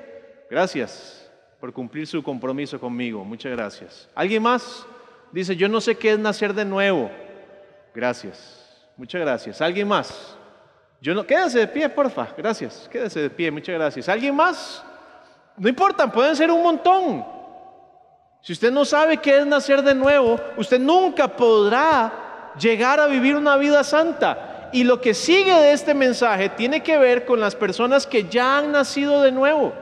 Gracias 0.51 1.22
por 1.63 1.73
cumplir 1.73 2.09
su 2.09 2.21
compromiso 2.25 2.81
conmigo. 2.81 3.25
Muchas 3.25 3.53
gracias. 3.53 4.09
¿Alguien 4.17 4.43
más? 4.43 4.85
Dice, 5.31 5.55
yo 5.55 5.69
no 5.69 5.81
sé 5.81 5.97
qué 5.97 6.11
es 6.11 6.19
nacer 6.19 6.53
de 6.53 6.65
nuevo. 6.65 7.09
Gracias. 7.95 8.91
Muchas 8.97 9.21
gracias. 9.21 9.61
¿Alguien 9.61 9.87
más? 9.87 10.37
Yo 11.01 11.15
no, 11.15 11.25
quédese 11.25 11.61
de 11.61 11.69
pie, 11.69 11.89
porfa. 11.89 12.27
Gracias. 12.37 12.89
Quédese 12.91 13.21
de 13.21 13.31
pie, 13.31 13.53
muchas 13.53 13.77
gracias. 13.77 14.09
¿Alguien 14.09 14.35
más? 14.35 14.83
No 15.57 15.69
importa, 15.69 16.11
pueden 16.11 16.35
ser 16.35 16.51
un 16.51 16.65
montón. 16.65 17.25
Si 18.41 18.55
usted 18.55 18.73
no 18.73 18.85
sabe 18.85 19.19
qué 19.19 19.39
es 19.39 19.47
nacer 19.47 19.83
de 19.83 19.95
nuevo, 19.95 20.41
usted 20.57 20.81
nunca 20.81 21.29
podrá 21.29 22.53
llegar 22.59 22.99
a 22.99 23.07
vivir 23.07 23.37
una 23.37 23.57
vida 23.57 23.85
santa. 23.85 24.69
Y 24.73 24.83
lo 24.83 25.01
que 25.01 25.15
sigue 25.15 25.55
de 25.55 25.71
este 25.71 25.95
mensaje 25.95 26.49
tiene 26.49 26.83
que 26.83 26.99
ver 26.99 27.25
con 27.25 27.39
las 27.39 27.55
personas 27.55 28.05
que 28.05 28.29
ya 28.29 28.59
han 28.59 28.73
nacido 28.73 29.23
de 29.23 29.31
nuevo. 29.31 29.73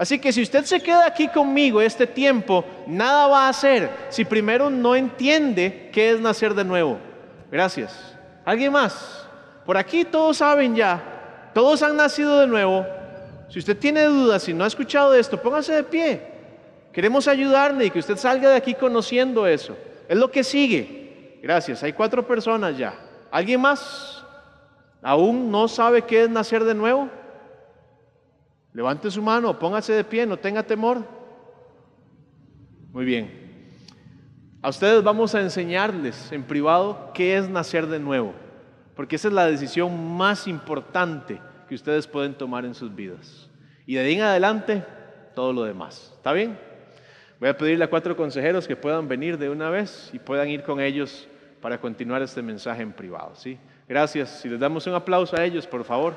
Así 0.00 0.18
que 0.18 0.32
si 0.32 0.40
usted 0.40 0.64
se 0.64 0.80
queda 0.80 1.04
aquí 1.04 1.28
conmigo 1.28 1.78
este 1.82 2.06
tiempo, 2.06 2.64
nada 2.86 3.26
va 3.26 3.44
a 3.44 3.48
hacer 3.50 3.90
si 4.08 4.24
primero 4.24 4.70
no 4.70 4.96
entiende 4.96 5.90
qué 5.92 6.12
es 6.12 6.20
nacer 6.22 6.54
de 6.54 6.64
nuevo. 6.64 6.98
Gracias. 7.52 8.16
¿Alguien 8.46 8.72
más? 8.72 9.28
Por 9.66 9.76
aquí 9.76 10.06
todos 10.06 10.38
saben 10.38 10.74
ya, 10.74 11.50
todos 11.52 11.82
han 11.82 11.98
nacido 11.98 12.40
de 12.40 12.46
nuevo. 12.46 12.86
Si 13.50 13.58
usted 13.58 13.76
tiene 13.76 14.04
dudas, 14.04 14.42
si 14.42 14.54
no 14.54 14.64
ha 14.64 14.68
escuchado 14.68 15.14
esto, 15.14 15.36
póngase 15.36 15.74
de 15.74 15.82
pie. 15.82 16.22
Queremos 16.94 17.28
ayudarle 17.28 17.84
y 17.84 17.90
que 17.90 17.98
usted 17.98 18.16
salga 18.16 18.48
de 18.48 18.56
aquí 18.56 18.72
conociendo 18.72 19.46
eso. 19.46 19.76
Es 20.08 20.16
lo 20.16 20.30
que 20.30 20.42
sigue. 20.42 21.38
Gracias. 21.42 21.82
Hay 21.82 21.92
cuatro 21.92 22.26
personas 22.26 22.74
ya. 22.74 22.94
¿Alguien 23.30 23.60
más 23.60 24.24
aún 25.02 25.50
no 25.50 25.68
sabe 25.68 26.00
qué 26.00 26.22
es 26.22 26.30
nacer 26.30 26.64
de 26.64 26.74
nuevo? 26.74 27.10
Levante 28.72 29.10
su 29.10 29.22
mano, 29.22 29.58
póngase 29.58 29.92
de 29.92 30.04
pie, 30.04 30.26
no 30.26 30.36
tenga 30.36 30.62
temor. 30.62 31.04
Muy 32.92 33.04
bien. 33.04 33.30
A 34.62 34.68
ustedes 34.68 35.02
vamos 35.02 35.34
a 35.34 35.40
enseñarles 35.40 36.30
en 36.32 36.44
privado 36.44 37.10
qué 37.14 37.36
es 37.36 37.48
nacer 37.48 37.86
de 37.86 37.98
nuevo 37.98 38.34
porque 39.00 39.16
esa 39.16 39.28
es 39.28 39.34
la 39.34 39.46
decisión 39.46 40.14
más 40.18 40.46
importante 40.46 41.40
que 41.66 41.74
ustedes 41.74 42.06
pueden 42.06 42.34
tomar 42.34 42.66
en 42.66 42.74
sus 42.74 42.94
vidas. 42.94 43.48
Y 43.86 43.94
de 43.94 44.00
ahí 44.00 44.14
en 44.16 44.20
adelante, 44.20 44.84
todo 45.34 45.54
lo 45.54 45.64
demás. 45.64 46.12
¿Está 46.16 46.34
bien? 46.34 46.58
Voy 47.38 47.48
a 47.48 47.56
pedirle 47.56 47.82
a 47.82 47.88
cuatro 47.88 48.14
consejeros 48.14 48.68
que 48.68 48.76
puedan 48.76 49.08
venir 49.08 49.38
de 49.38 49.48
una 49.48 49.70
vez 49.70 50.10
y 50.12 50.18
puedan 50.18 50.50
ir 50.50 50.62
con 50.64 50.82
ellos 50.82 51.26
para 51.62 51.80
continuar 51.80 52.20
este 52.20 52.42
mensaje 52.42 52.82
en 52.82 52.92
privado. 52.92 53.34
¿sí? 53.36 53.58
Gracias. 53.88 54.40
Si 54.42 54.50
les 54.50 54.60
damos 54.60 54.86
un 54.86 54.92
aplauso 54.92 55.34
a 55.34 55.46
ellos, 55.46 55.66
por 55.66 55.82
favor. 55.82 56.14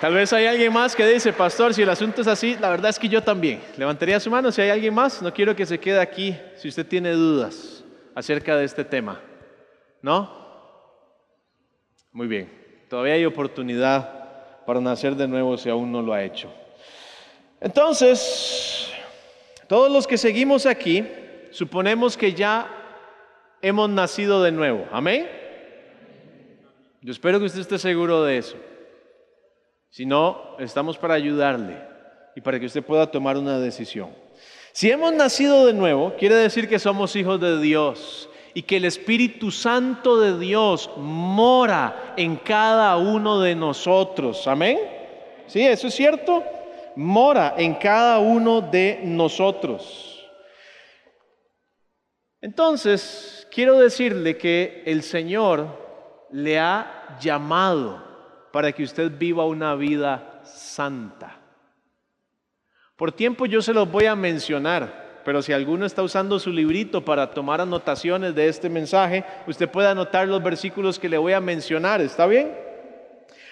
Tal 0.00 0.14
vez 0.14 0.32
hay 0.32 0.46
alguien 0.46 0.72
más 0.72 0.94
que 0.94 1.04
dice, 1.04 1.32
pastor, 1.32 1.74
si 1.74 1.82
el 1.82 1.90
asunto 1.90 2.20
es 2.20 2.28
así, 2.28 2.56
la 2.60 2.70
verdad 2.70 2.90
es 2.90 3.00
que 3.00 3.08
yo 3.08 3.20
también. 3.20 3.60
Levantaría 3.76 4.20
su 4.20 4.30
mano 4.30 4.52
si 4.52 4.62
hay 4.62 4.70
alguien 4.70 4.94
más. 4.94 5.20
No 5.20 5.34
quiero 5.34 5.56
que 5.56 5.66
se 5.66 5.80
quede 5.80 5.98
aquí 5.98 6.36
si 6.56 6.68
usted 6.68 6.86
tiene 6.86 7.10
dudas 7.10 7.82
acerca 8.14 8.56
de 8.56 8.64
este 8.64 8.84
tema. 8.84 9.20
¿No? 10.00 10.38
Muy 12.12 12.28
bien. 12.28 12.48
Todavía 12.88 13.14
hay 13.14 13.24
oportunidad 13.24 14.64
para 14.64 14.80
nacer 14.80 15.16
de 15.16 15.26
nuevo 15.26 15.58
si 15.58 15.68
aún 15.68 15.90
no 15.90 16.00
lo 16.00 16.12
ha 16.12 16.22
hecho. 16.22 16.48
Entonces, 17.60 18.92
todos 19.66 19.90
los 19.90 20.06
que 20.06 20.16
seguimos 20.16 20.64
aquí, 20.64 21.04
suponemos 21.50 22.16
que 22.16 22.34
ya 22.34 22.68
hemos 23.60 23.90
nacido 23.90 24.44
de 24.44 24.52
nuevo. 24.52 24.86
Amén. 24.92 25.28
Yo 27.02 27.10
espero 27.10 27.40
que 27.40 27.46
usted 27.46 27.60
esté 27.60 27.80
seguro 27.80 28.22
de 28.22 28.38
eso. 28.38 28.56
Si 29.90 30.04
no, 30.04 30.56
estamos 30.58 30.98
para 30.98 31.14
ayudarle 31.14 31.82
y 32.36 32.40
para 32.40 32.60
que 32.60 32.66
usted 32.66 32.84
pueda 32.84 33.10
tomar 33.10 33.36
una 33.36 33.58
decisión. 33.58 34.10
Si 34.72 34.90
hemos 34.90 35.12
nacido 35.12 35.66
de 35.66 35.72
nuevo, 35.72 36.14
quiere 36.18 36.36
decir 36.36 36.68
que 36.68 36.78
somos 36.78 37.16
hijos 37.16 37.40
de 37.40 37.60
Dios 37.60 38.28
y 38.54 38.62
que 38.62 38.76
el 38.76 38.84
Espíritu 38.84 39.50
Santo 39.50 40.20
de 40.20 40.38
Dios 40.38 40.90
mora 40.96 42.14
en 42.16 42.36
cada 42.36 42.96
uno 42.96 43.40
de 43.40 43.54
nosotros. 43.54 44.46
Amén. 44.46 44.78
¿Sí? 45.46 45.66
¿Eso 45.66 45.88
es 45.88 45.94
cierto? 45.94 46.44
Mora 46.96 47.54
en 47.56 47.74
cada 47.74 48.18
uno 48.18 48.60
de 48.60 49.00
nosotros. 49.02 50.24
Entonces, 52.40 53.48
quiero 53.50 53.78
decirle 53.78 54.36
que 54.36 54.82
el 54.86 55.02
Señor 55.02 55.66
le 56.30 56.58
ha 56.58 57.16
llamado 57.20 58.07
para 58.58 58.72
que 58.72 58.82
usted 58.82 59.12
viva 59.16 59.46
una 59.46 59.76
vida 59.76 60.40
santa. 60.42 61.36
Por 62.96 63.12
tiempo 63.12 63.46
yo 63.46 63.62
se 63.62 63.72
los 63.72 63.88
voy 63.88 64.06
a 64.06 64.16
mencionar, 64.16 65.20
pero 65.24 65.42
si 65.42 65.52
alguno 65.52 65.86
está 65.86 66.02
usando 66.02 66.40
su 66.40 66.50
librito 66.50 67.04
para 67.04 67.30
tomar 67.30 67.60
anotaciones 67.60 68.34
de 68.34 68.48
este 68.48 68.68
mensaje, 68.68 69.24
usted 69.46 69.70
puede 69.70 69.86
anotar 69.86 70.26
los 70.26 70.42
versículos 70.42 70.98
que 70.98 71.08
le 71.08 71.18
voy 71.18 71.34
a 71.34 71.40
mencionar, 71.40 72.00
¿está 72.00 72.26
bien? 72.26 72.52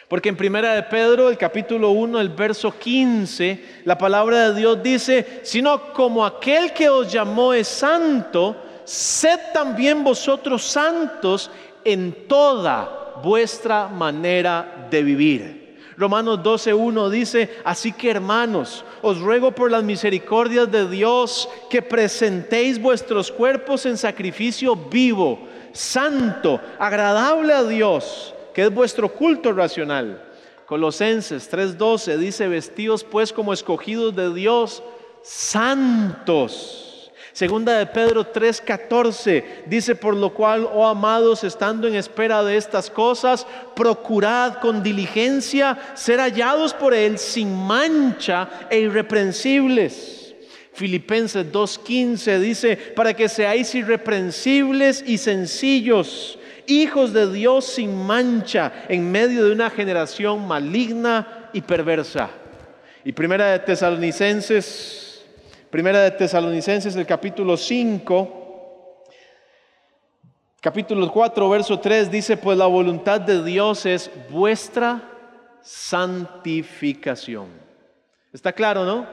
Porque 0.08 0.28
en 0.28 0.36
Primera 0.36 0.74
de 0.74 0.82
Pedro, 0.82 1.30
el 1.30 1.38
capítulo 1.38 1.90
1, 1.90 2.20
el 2.20 2.30
verso 2.30 2.76
15, 2.76 3.82
la 3.84 3.96
palabra 3.96 4.48
de 4.48 4.58
Dios 4.58 4.82
dice, 4.82 5.38
sino 5.44 5.92
como 5.92 6.26
aquel 6.26 6.72
que 6.72 6.88
os 6.88 7.12
llamó 7.12 7.52
es 7.52 7.68
santo, 7.68 8.56
sed 8.82 9.38
también 9.54 10.02
vosotros 10.02 10.64
santos 10.64 11.48
en 11.84 12.26
toda 12.26 13.04
vuestra 13.22 13.88
manera 13.88 14.88
de 14.90 15.02
vivir. 15.02 15.66
Romanos 15.96 16.40
12.1 16.40 17.08
dice, 17.08 17.50
así 17.64 17.90
que 17.90 18.10
hermanos, 18.10 18.84
os 19.00 19.18
ruego 19.18 19.52
por 19.52 19.70
las 19.70 19.82
misericordias 19.82 20.70
de 20.70 20.88
Dios 20.88 21.48
que 21.70 21.80
presentéis 21.80 22.78
vuestros 22.80 23.32
cuerpos 23.32 23.86
en 23.86 23.96
sacrificio 23.96 24.76
vivo, 24.76 25.48
santo, 25.72 26.60
agradable 26.78 27.54
a 27.54 27.64
Dios, 27.64 28.34
que 28.52 28.64
es 28.64 28.74
vuestro 28.74 29.08
culto 29.10 29.52
racional. 29.52 30.22
Colosenses 30.66 31.50
3:12 31.50 32.18
dice, 32.18 32.48
vestidos 32.48 33.02
pues 33.02 33.32
como 33.32 33.52
escogidos 33.52 34.14
de 34.14 34.34
Dios, 34.34 34.82
santos 35.22 36.95
Segunda 37.36 37.76
de 37.76 37.84
Pedro 37.84 38.32
3:14 38.32 39.44
dice, 39.66 39.94
por 39.94 40.16
lo 40.16 40.32
cual, 40.32 40.66
oh 40.72 40.86
amados, 40.86 41.44
estando 41.44 41.86
en 41.86 41.94
espera 41.94 42.42
de 42.42 42.56
estas 42.56 42.88
cosas, 42.88 43.46
procurad 43.74 44.54
con 44.54 44.82
diligencia 44.82 45.76
ser 45.92 46.18
hallados 46.18 46.72
por 46.72 46.94
Él 46.94 47.18
sin 47.18 47.54
mancha 47.54 48.48
e 48.70 48.78
irreprensibles. 48.78 50.34
Filipenses 50.72 51.52
2:15 51.52 52.38
dice, 52.38 52.74
para 52.96 53.12
que 53.12 53.28
seáis 53.28 53.74
irreprensibles 53.74 55.04
y 55.06 55.18
sencillos, 55.18 56.38
hijos 56.66 57.12
de 57.12 57.30
Dios 57.30 57.66
sin 57.66 57.94
mancha, 58.06 58.72
en 58.88 59.12
medio 59.12 59.44
de 59.44 59.52
una 59.52 59.68
generación 59.68 60.48
maligna 60.48 61.50
y 61.52 61.60
perversa. 61.60 62.30
Y 63.04 63.12
primera 63.12 63.52
de 63.52 63.58
Tesalonicenses 63.58 65.05
Primera 65.76 66.00
de 66.00 66.10
Tesalonicenses, 66.12 66.96
el 66.96 67.04
capítulo 67.04 67.54
5, 67.54 69.04
capítulo 70.58 71.12
4, 71.12 71.50
verso 71.50 71.78
3 71.78 72.10
dice, 72.10 72.38
pues 72.38 72.56
la 72.56 72.64
voluntad 72.64 73.20
de 73.20 73.44
Dios 73.44 73.84
es 73.84 74.10
vuestra 74.30 75.02
santificación. 75.60 77.48
¿Está 78.32 78.54
claro, 78.54 78.86
no? 78.86 79.06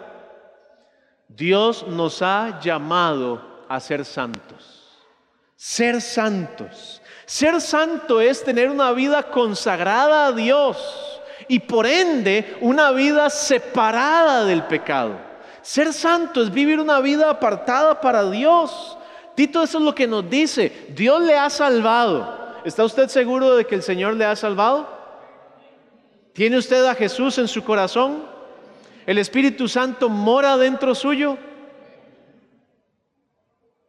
Dios 1.27 1.85
nos 1.85 2.21
ha 2.21 2.61
llamado 2.61 3.65
a 3.67 3.77
ser 3.81 4.05
santos. 4.05 5.03
Ser 5.57 5.99
santos. 5.99 7.01
Ser 7.25 7.59
santo 7.59 8.21
es 8.21 8.41
tener 8.41 8.69
una 8.69 8.93
vida 8.93 9.23
consagrada 9.23 10.27
a 10.27 10.31
Dios 10.31 11.21
y 11.49 11.59
por 11.59 11.85
ende 11.85 12.55
una 12.61 12.91
vida 12.91 13.29
separada 13.29 14.45
del 14.45 14.63
pecado. 14.63 15.32
Ser 15.63 15.93
santo 15.93 16.43
es 16.43 16.51
vivir 16.51 16.79
una 16.79 16.99
vida 16.99 17.29
apartada 17.29 18.01
para 18.01 18.29
Dios. 18.29 18.97
Tito 19.33 19.63
eso 19.63 19.77
es 19.77 19.83
lo 19.83 19.95
que 19.95 20.05
nos 20.05 20.29
dice. 20.29 20.87
Dios 20.89 21.21
le 21.21 21.37
ha 21.37 21.49
salvado. 21.49 22.61
¿Está 22.65 22.83
usted 22.83 23.07
seguro 23.07 23.55
de 23.55 23.65
que 23.65 23.75
el 23.75 23.81
Señor 23.81 24.15
le 24.15 24.25
ha 24.25 24.35
salvado? 24.35 24.87
¿Tiene 26.33 26.57
usted 26.57 26.83
a 26.85 26.95
Jesús 26.95 27.37
en 27.37 27.47
su 27.47 27.63
corazón? 27.63 28.25
¿El 29.05 29.17
Espíritu 29.17 29.69
Santo 29.69 30.09
mora 30.09 30.57
dentro 30.57 30.93
suyo? 30.93 31.37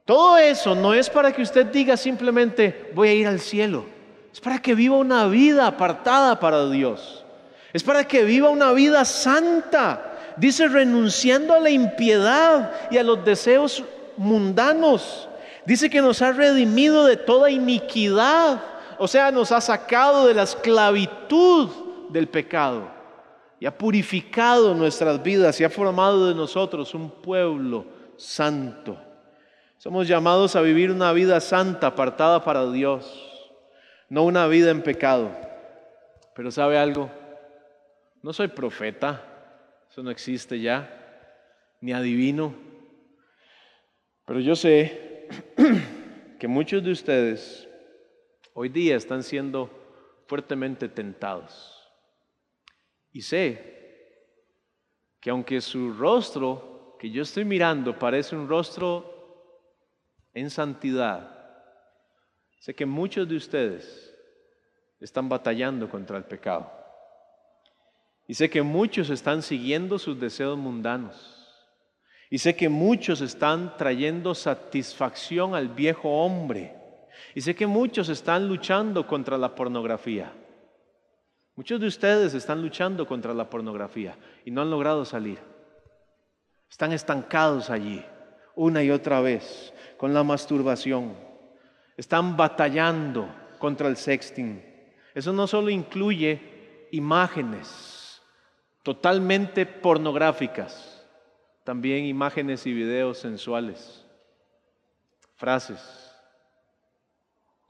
Todo 0.05 0.39
eso 0.39 0.77
no 0.77 0.95
es 0.95 1.11
para 1.11 1.33
que 1.33 1.43
usted 1.43 1.67
diga 1.67 1.97
simplemente 1.97 2.93
voy 2.95 3.09
a 3.09 3.15
ir 3.15 3.27
al 3.27 3.41
cielo. 3.41 3.85
Es 4.33 4.41
para 4.41 4.61
que 4.61 4.77
viva 4.77 4.97
una 4.97 5.27
vida 5.27 5.67
apartada 5.67 6.39
para 6.39 6.69
Dios. 6.71 7.25
Es 7.73 7.83
para 7.83 8.05
que 8.05 8.23
viva 8.23 8.49
una 8.49 8.73
vida 8.73 9.05
santa 9.05 10.14
dice 10.37 10.69
renunciando 10.69 11.55
a 11.55 11.61
la 11.61 11.71
impiedad 11.71 12.73
y 12.91 12.99
a 12.99 13.03
los 13.03 13.25
deseos 13.25 13.85
mundanos. 14.17 15.29
Dice 15.67 15.89
que 15.89 16.03
nos 16.03 16.21
ha 16.23 16.33
redimido 16.33 17.07
de 17.07 17.17
toda 17.17 17.51
iniquidad, 17.51 18.63
o 18.99 19.09
sea, 19.09 19.31
nos 19.31 19.51
ha 19.51 19.61
sacado 19.61 20.27
de 20.27 20.35
la 20.35 20.43
esclavitud 20.43 21.71
del 22.11 22.29
pecado 22.29 22.89
y 23.59 23.67
ha 23.67 23.77
purificado 23.77 24.75
nuestras 24.75 25.23
vidas 25.23 25.61
y 25.61 25.65
ha 25.65 25.71
formado 25.71 26.29
de 26.29 26.35
nosotros 26.35 26.95
un 26.95 27.11
pueblo 27.11 27.87
santo. 28.17 28.99
Somos 29.79 30.07
llamados 30.07 30.55
a 30.57 30.61
vivir 30.61 30.91
una 30.91 31.13
vida 31.13 31.41
santa, 31.41 31.89
apartada 31.89 32.45
para 32.45 32.71
Dios, 32.71 33.53
no 34.09 34.25
una 34.25 34.47
vida 34.47 34.71
en 34.71 34.83
pecado. 34.83 35.31
Pero 36.35 36.51
¿sabe 36.51 36.79
algo? 36.79 37.11
No 38.23 38.33
soy 38.33 38.49
profeta, 38.49 39.23
eso 39.95 40.03
no 40.03 40.11
existe 40.11 40.59
ya, 40.59 40.91
ni 41.81 41.93
adivino. 41.93 42.53
Pero 44.25 44.41
yo 44.41 44.57
sé 44.57 45.29
que 46.41 46.49
muchos 46.49 46.83
de 46.83 46.91
ustedes 46.91 47.69
hoy 48.55 48.71
día 48.71 48.97
están 48.97 49.23
siendo 49.23 49.71
fuertemente 50.27 50.89
tentados. 50.89 51.89
Y 53.13 53.23
sé 53.23 54.43
que 55.21 55.31
aunque 55.31 55.61
su 55.61 55.93
rostro 55.93 56.97
que 56.99 57.09
yo 57.13 57.23
estoy 57.23 57.45
mirando 57.45 57.97
parece 57.97 58.35
un 58.35 58.49
rostro 58.49 59.63
en 60.33 60.51
santidad, 60.51 61.55
sé 62.59 62.75
que 62.75 62.85
muchos 62.85 63.29
de 63.29 63.37
ustedes 63.37 64.13
están 64.99 65.29
batallando 65.29 65.89
contra 65.89 66.17
el 66.17 66.25
pecado. 66.25 66.84
Y 68.27 68.35
sé 68.35 68.49
que 68.49 68.63
muchos 68.63 69.11
están 69.11 69.43
siguiendo 69.43 69.99
sus 69.99 70.19
deseos 70.19 70.57
mundanos. 70.57 71.31
Y 72.31 72.39
sé 72.39 72.57
que 72.57 72.69
muchos 72.69 73.21
están 73.21 73.77
trayendo 73.77 74.35
satisfacción 74.35 75.55
al 75.55 75.69
viejo 75.69 76.09
hombre. 76.09 76.75
Y 77.35 77.41
sé 77.43 77.55
que 77.55 77.67
muchos 77.67 78.09
están 78.09 78.49
luchando 78.49 79.07
contra 79.07 79.37
la 79.37 79.55
pornografía. 79.55 80.33
Muchos 81.57 81.81
de 81.81 81.87
ustedes 81.87 82.35
están 82.35 82.63
luchando 82.63 83.07
contra 83.07 83.33
la 83.33 83.49
pornografía 83.49 84.17
y 84.45 84.51
no 84.51 84.63
han 84.63 84.71
logrado 84.71 85.05
salir. 85.05 85.39
Están 86.69 86.93
estancados 86.93 87.71
allí 87.71 88.05
una 88.57 88.83
y 88.83 88.91
otra 88.91 89.21
vez 89.21 89.73
con 89.97 90.13
la 90.13 90.25
masturbación. 90.25 91.15
Están 91.97 92.37
batallando 92.37 93.33
contra 93.59 93.89
el 93.89 93.97
sexting. 93.97 94.63
Eso 95.15 95.33
no 95.33 95.47
solo 95.47 95.71
incluye 95.71 96.89
imágenes, 96.91 97.94
totalmente 98.85 99.65
pornográficas, 99.65 101.03
también 101.65 102.05
imágenes 102.05 102.67
y 102.67 102.73
videos 102.73 103.19
sensuales, 103.19 104.05
frases, 105.37 106.15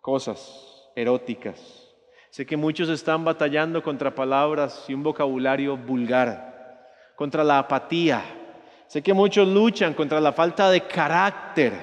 cosas 0.01 0.91
eróticas. 0.97 1.89
Sé 2.31 2.45
que 2.45 2.57
muchos 2.57 2.89
están 2.89 3.25
batallando 3.25 3.81
contra 3.81 4.13
palabras 4.13 4.85
y 4.89 4.95
un 4.95 5.05
vocabulario 5.05 5.77
vulgar, 5.77 6.91
contra 7.15 7.45
la 7.45 7.61
apatía. 7.61 8.25
Sé 8.89 9.01
que 9.01 9.15
muchos 9.15 9.47
luchan 9.47 9.95
contra 9.95 10.21
la 10.21 10.33
falta 10.33 10.69
de 10.69 10.81
carácter, 10.81 11.75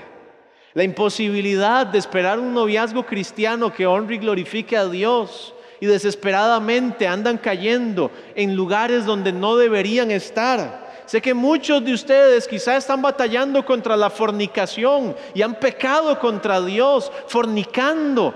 la 0.74 0.84
imposibilidad 0.84 1.88
de 1.88 2.00
esperar 2.00 2.38
un 2.38 2.54
noviazgo 2.54 3.06
cristiano 3.06 3.72
que 3.72 3.88
honre 3.88 4.16
y 4.16 4.20
glorifique 4.20 4.76
a 4.76 4.88
Dios 4.88 5.54
y 5.82 5.88
desesperadamente 5.88 7.08
andan 7.08 7.38
cayendo 7.38 8.12
en 8.36 8.56
lugares 8.56 9.04
donde 9.06 9.34
no 9.34 9.58
deberían 9.58 10.12
estar. 10.12 10.92
Sé 11.08 11.22
que 11.22 11.34
muchos 11.34 11.84
de 11.84 11.92
ustedes 11.94 12.48
quizás 12.48 12.78
están 12.78 13.02
batallando 13.02 13.66
contra 13.66 13.98
la 13.98 14.10
fornicación 14.10 15.14
y 15.34 15.42
han 15.42 15.56
pecado 15.56 16.18
contra 16.20 16.62
Dios, 16.62 17.12
fornicando, 17.28 18.34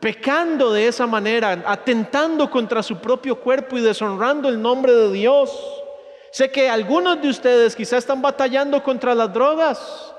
pecando 0.00 0.72
de 0.72 0.88
esa 0.88 1.06
manera, 1.06 1.62
atentando 1.66 2.50
contra 2.50 2.82
su 2.82 2.96
propio 2.96 3.38
cuerpo 3.38 3.76
y 3.76 3.82
deshonrando 3.82 4.48
el 4.48 4.60
nombre 4.60 4.92
de 4.92 5.12
Dios. 5.12 5.56
Sé 6.32 6.50
que 6.50 6.70
algunos 6.70 7.20
de 7.20 7.28
ustedes 7.28 7.76
quizás 7.76 7.98
están 7.98 8.22
batallando 8.22 8.82
contra 8.82 9.14
las 9.14 9.32
drogas 9.32 10.14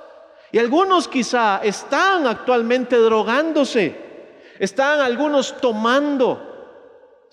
y 0.51 0.59
algunos 0.59 1.07
quizá 1.07 1.59
están 1.63 2.27
actualmente 2.27 2.97
drogándose, 2.97 3.95
están 4.59 4.99
algunos 4.99 5.57
tomando, 5.59 6.50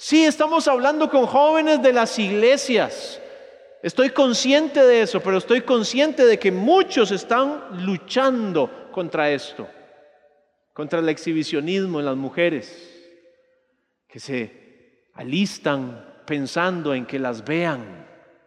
Sí, 0.00 0.24
estamos 0.24 0.68
hablando 0.68 1.10
con 1.10 1.26
jóvenes 1.26 1.82
de 1.82 1.92
las 1.92 2.20
iglesias. 2.20 3.20
Estoy 3.82 4.10
consciente 4.10 4.80
de 4.80 5.02
eso, 5.02 5.20
pero 5.20 5.38
estoy 5.38 5.62
consciente 5.62 6.24
de 6.24 6.38
que 6.38 6.52
muchos 6.52 7.10
están 7.10 7.84
luchando 7.84 8.90
contra 8.92 9.28
esto, 9.32 9.66
contra 10.72 11.00
el 11.00 11.08
exhibicionismo 11.08 11.98
en 11.98 12.06
las 12.06 12.14
mujeres, 12.14 12.96
que 14.06 14.20
se 14.20 15.08
alistan 15.14 16.14
pensando 16.24 16.94
en 16.94 17.04
que 17.04 17.18
las 17.18 17.44
vean 17.44 18.06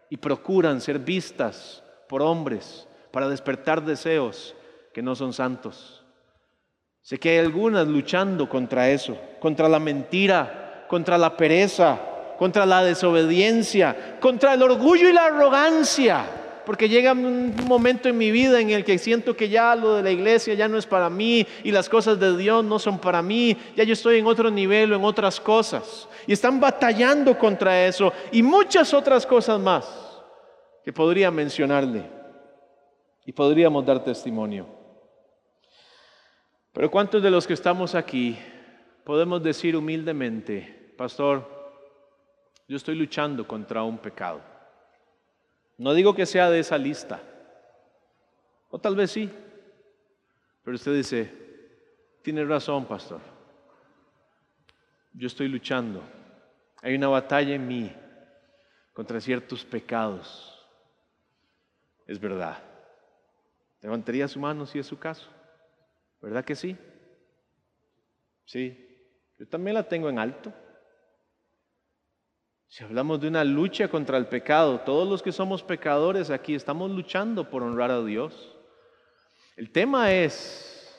y 0.10 0.16
procuran 0.16 0.80
ser 0.80 1.00
vistas 1.00 1.84
por 2.08 2.22
hombres, 2.22 2.88
para 3.12 3.28
despertar 3.28 3.84
deseos 3.84 4.56
que 4.94 5.02
no 5.02 5.16
son 5.16 5.34
santos. 5.34 6.06
Sé 7.02 7.20
que 7.20 7.32
hay 7.32 7.40
algunas 7.40 7.86
luchando 7.90 8.48
contra 8.48 8.90
eso, 8.90 9.20
contra 9.42 9.68
la 9.68 9.80
mentira, 9.80 10.61
contra 10.92 11.18
la 11.18 11.38
pereza, 11.38 11.98
contra 12.38 12.66
la 12.66 12.84
desobediencia, 12.84 14.18
contra 14.20 14.56
el 14.56 14.62
orgullo 14.62 15.08
y 15.08 15.14
la 15.14 15.28
arrogancia. 15.28 16.26
Porque 16.66 16.90
llega 16.90 17.14
un 17.14 17.56
momento 17.66 18.10
en 18.10 18.18
mi 18.18 18.30
vida 18.30 18.60
en 18.60 18.72
el 18.72 18.84
que 18.84 18.98
siento 18.98 19.34
que 19.34 19.48
ya 19.48 19.74
lo 19.74 19.96
de 19.96 20.04
la 20.04 20.12
iglesia 20.12 20.54
ya 20.54 20.68
no 20.68 20.78
es 20.78 20.86
para 20.86 21.10
mí 21.10 21.48
y 21.64 21.72
las 21.72 21.88
cosas 21.88 22.20
de 22.20 22.36
Dios 22.36 22.66
no 22.66 22.78
son 22.78 23.00
para 23.00 23.22
mí. 23.22 23.56
Ya 23.78 23.86
yo 23.86 23.94
estoy 23.94 24.20
en 24.20 24.28
otro 24.28 24.52
nivel 24.52 24.92
o 24.92 24.98
en 24.98 25.06
otras 25.06 25.40
cosas. 25.40 26.10
Y 26.28 26.34
están 26.34 26.60
batallando 26.60 27.38
contra 27.38 27.86
eso 27.86 28.12
y 28.30 28.44
muchas 28.44 28.94
otras 28.94 29.26
cosas 29.26 29.62
más 29.62 29.88
que 30.84 30.92
podría 30.92 31.32
mencionarle 31.32 32.04
y 33.26 33.32
podríamos 33.32 33.86
dar 33.86 34.04
testimonio. 34.04 34.68
Pero 36.74 36.92
¿cuántos 36.92 37.24
de 37.24 37.32
los 37.32 37.48
que 37.48 37.54
estamos 37.54 37.96
aquí 37.96 38.38
podemos 39.04 39.42
decir 39.42 39.76
humildemente, 39.76 40.81
pastor, 41.02 41.44
yo 42.68 42.78
estoy 42.78 42.94
luchando 42.94 43.48
contra 43.48 43.82
un 43.82 43.98
pecado? 43.98 44.40
No 45.76 45.96
digo 45.96 46.14
que 46.14 46.28
sea 46.28 46.48
de 46.52 46.60
esa 46.60 46.78
lista, 46.78 47.20
o 48.70 48.78
tal 48.78 48.96
vez 48.96 49.10
sí, 49.10 49.28
pero 50.64 50.76
usted 50.76 50.94
dice, 50.94 51.34
tiene 52.22 52.46
razón, 52.46 52.86
pastor, 52.86 53.20
yo 55.14 55.26
estoy 55.26 55.48
luchando, 55.48 56.04
hay 56.84 56.94
una 56.94 57.08
batalla 57.08 57.56
en 57.56 57.68
mí 57.68 57.92
contra 58.94 59.20
ciertos 59.20 59.66
pecados. 59.66 60.64
Es 62.06 62.20
verdad. 62.20 62.62
Levantaría 63.82 64.28
su 64.28 64.40
mano 64.40 64.68
si 64.68 64.78
es 64.78 64.86
su 64.86 65.00
caso. 65.00 65.28
¿Verdad 66.22 66.46
que 66.46 66.56
sí? 66.56 66.78
Sí. 68.46 68.88
Yo 69.40 69.48
también 69.48 69.74
la 69.74 69.88
tengo 69.88 70.08
en 70.08 70.20
alto. 70.20 70.54
Si 72.72 72.86
hablamos 72.86 73.20
de 73.20 73.28
una 73.28 73.44
lucha 73.44 73.90
contra 73.90 74.18
el 74.18 74.28
pecado, 74.28 74.80
todos 74.80 75.06
los 75.06 75.22
que 75.22 75.34
somos 75.34 75.62
pecadores 75.62 76.30
aquí 76.30 76.56
estamos 76.56 76.90
luchando 76.90 77.50
por 77.50 77.64
honrar 77.64 77.92
a 77.92 78.02
Dios. 78.02 78.34
El 79.58 79.70
tema 79.72 80.14
es 80.14 80.98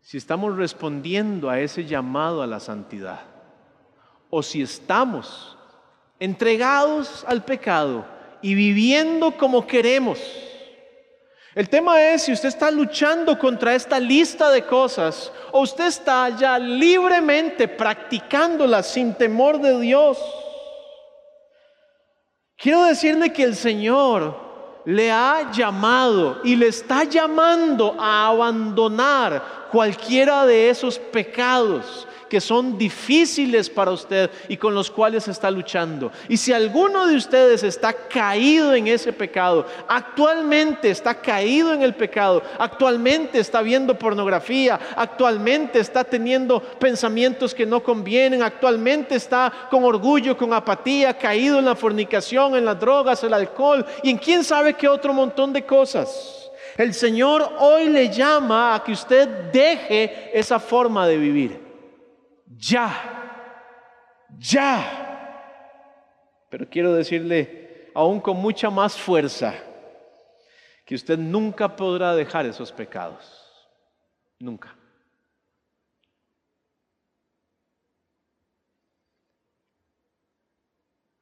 si 0.00 0.16
estamos 0.16 0.56
respondiendo 0.56 1.48
a 1.48 1.60
ese 1.60 1.84
llamado 1.84 2.42
a 2.42 2.48
la 2.48 2.58
santidad 2.58 3.20
o 4.30 4.42
si 4.42 4.62
estamos 4.62 5.56
entregados 6.18 7.24
al 7.28 7.44
pecado 7.44 8.04
y 8.42 8.56
viviendo 8.56 9.36
como 9.36 9.68
queremos 9.68 10.18
el 11.54 11.68
tema 11.68 12.02
es 12.02 12.22
si 12.22 12.32
usted 12.32 12.48
está 12.48 12.68
luchando 12.68 13.38
contra 13.38 13.76
esta 13.76 14.00
lista 14.00 14.50
de 14.50 14.64
cosas 14.64 15.30
o 15.52 15.60
usted 15.60 15.86
está 15.86 16.30
ya 16.30 16.58
libremente 16.58 17.68
practicándolas 17.68 18.88
sin 18.88 19.14
temor 19.14 19.60
de 19.60 19.78
Dios. 19.80 20.18
Quiero 22.64 22.84
decirle 22.84 23.30
que 23.30 23.42
el 23.42 23.54
Señor 23.54 24.34
le 24.86 25.12
ha 25.12 25.52
llamado 25.52 26.40
y 26.44 26.56
le 26.56 26.68
está 26.68 27.04
llamando 27.04 27.94
a 28.00 28.28
abandonar 28.28 29.63
cualquiera 29.74 30.46
de 30.46 30.70
esos 30.70 31.00
pecados 31.00 32.06
que 32.28 32.40
son 32.40 32.78
difíciles 32.78 33.68
para 33.68 33.90
usted 33.90 34.30
y 34.46 34.56
con 34.56 34.72
los 34.72 34.88
cuales 34.88 35.26
está 35.26 35.50
luchando. 35.50 36.12
Y 36.28 36.36
si 36.36 36.52
alguno 36.52 37.08
de 37.08 37.16
ustedes 37.16 37.64
está 37.64 37.92
caído 37.92 38.72
en 38.72 38.86
ese 38.86 39.12
pecado, 39.12 39.66
actualmente 39.88 40.90
está 40.90 41.16
caído 41.16 41.72
en 41.72 41.82
el 41.82 41.92
pecado, 41.92 42.40
actualmente 42.56 43.40
está 43.40 43.62
viendo 43.62 43.98
pornografía, 43.98 44.78
actualmente 44.94 45.80
está 45.80 46.04
teniendo 46.04 46.60
pensamientos 46.60 47.52
que 47.52 47.66
no 47.66 47.82
convienen, 47.82 48.44
actualmente 48.44 49.16
está 49.16 49.52
con 49.72 49.82
orgullo, 49.82 50.36
con 50.36 50.52
apatía, 50.52 51.18
caído 51.18 51.58
en 51.58 51.64
la 51.64 51.74
fornicación, 51.74 52.54
en 52.54 52.64
las 52.64 52.78
drogas, 52.78 53.24
el 53.24 53.34
alcohol 53.34 53.84
y 54.04 54.10
en 54.10 54.18
quién 54.18 54.44
sabe 54.44 54.74
qué 54.74 54.86
otro 54.86 55.12
montón 55.12 55.52
de 55.52 55.66
cosas. 55.66 56.43
El 56.76 56.92
Señor 56.92 57.56
hoy 57.58 57.88
le 57.88 58.08
llama 58.10 58.74
a 58.74 58.82
que 58.82 58.92
usted 58.92 59.28
deje 59.52 60.36
esa 60.36 60.58
forma 60.58 61.06
de 61.06 61.16
vivir 61.16 61.64
ya, 62.56 62.90
ya. 64.38 65.00
Pero 66.50 66.68
quiero 66.68 66.92
decirle, 66.94 67.90
aún 67.94 68.20
con 68.20 68.36
mucha 68.36 68.70
más 68.70 68.96
fuerza, 68.96 69.54
que 70.84 70.94
usted 70.94 71.18
nunca 71.18 71.74
podrá 71.74 72.14
dejar 72.14 72.46
esos 72.46 72.70
pecados. 72.72 73.40
Nunca. 74.38 74.76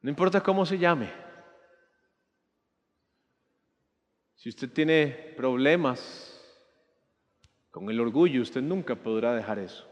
No 0.01 0.09
importa 0.09 0.41
cómo 0.41 0.65
se 0.65 0.77
llame. 0.77 1.22
Si 4.43 4.49
usted 4.49 4.73
tiene 4.73 5.07
problemas 5.37 6.37
con 7.71 7.89
el 7.89 8.01
orgullo, 8.01 8.41
usted 8.41 8.61
nunca 8.61 8.93
podrá 8.93 9.33
dejar 9.33 9.57
eso. 9.57 9.87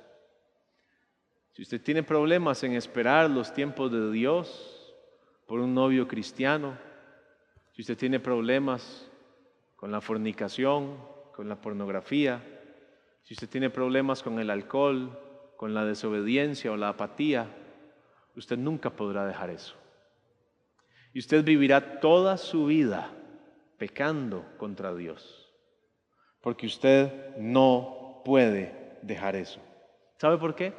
Si 1.54 1.62
usted 1.62 1.82
tiene 1.82 2.04
problemas 2.04 2.62
en 2.66 2.74
esperar 2.74 3.30
los 3.30 3.54
tiempos 3.54 3.90
de 3.94 4.12
Dios 4.12 4.94
por 5.48 5.62
un 5.62 5.74
novio 5.74 6.06
cristiano, 6.06 6.78
si 7.72 7.82
usted 7.82 7.98
tiene 7.98 8.20
problemas 8.20 9.10
con 9.78 9.90
la 9.90 10.02
fornicación, 10.02 10.98
con 11.34 11.48
la 11.48 11.62
pornografía, 11.62 12.44
si 13.24 13.36
usted 13.36 13.48
tiene 13.48 13.70
problemas 13.70 14.22
con 14.22 14.38
el 14.38 14.50
alcohol, 14.50 15.18
con 15.56 15.74
la 15.74 15.86
desobediencia 15.86 16.74
o 16.74 16.76
la 16.76 16.90
apatía, 16.90 17.48
usted 18.36 18.58
nunca 18.58 18.90
podrá 18.90 19.26
dejar 19.26 19.50
eso. 19.50 19.76
Y 21.14 21.20
usted 21.20 21.42
vivirá 21.42 22.02
toda 22.02 22.36
su 22.36 22.66
vida 22.66 23.14
pecando 23.82 24.46
contra 24.60 24.94
Dios, 24.94 25.52
porque 26.40 26.68
usted 26.68 27.36
no 27.38 28.22
puede 28.24 29.00
dejar 29.02 29.36
eso. 29.36 29.60
¿Sabe 30.20 30.38
por 30.38 30.54
qué? 30.54 30.72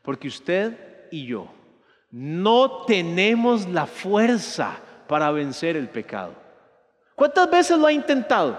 Porque 0.00 0.28
usted 0.28 1.08
y 1.10 1.26
yo 1.26 1.48
no 2.12 2.84
tenemos 2.84 3.66
la 3.66 3.86
fuerza 3.86 4.76
para 5.08 5.32
vencer 5.32 5.76
el 5.76 5.88
pecado. 5.88 6.34
¿Cuántas 7.16 7.50
veces 7.50 7.76
lo 7.76 7.88
ha 7.88 7.92
intentado? 7.92 8.56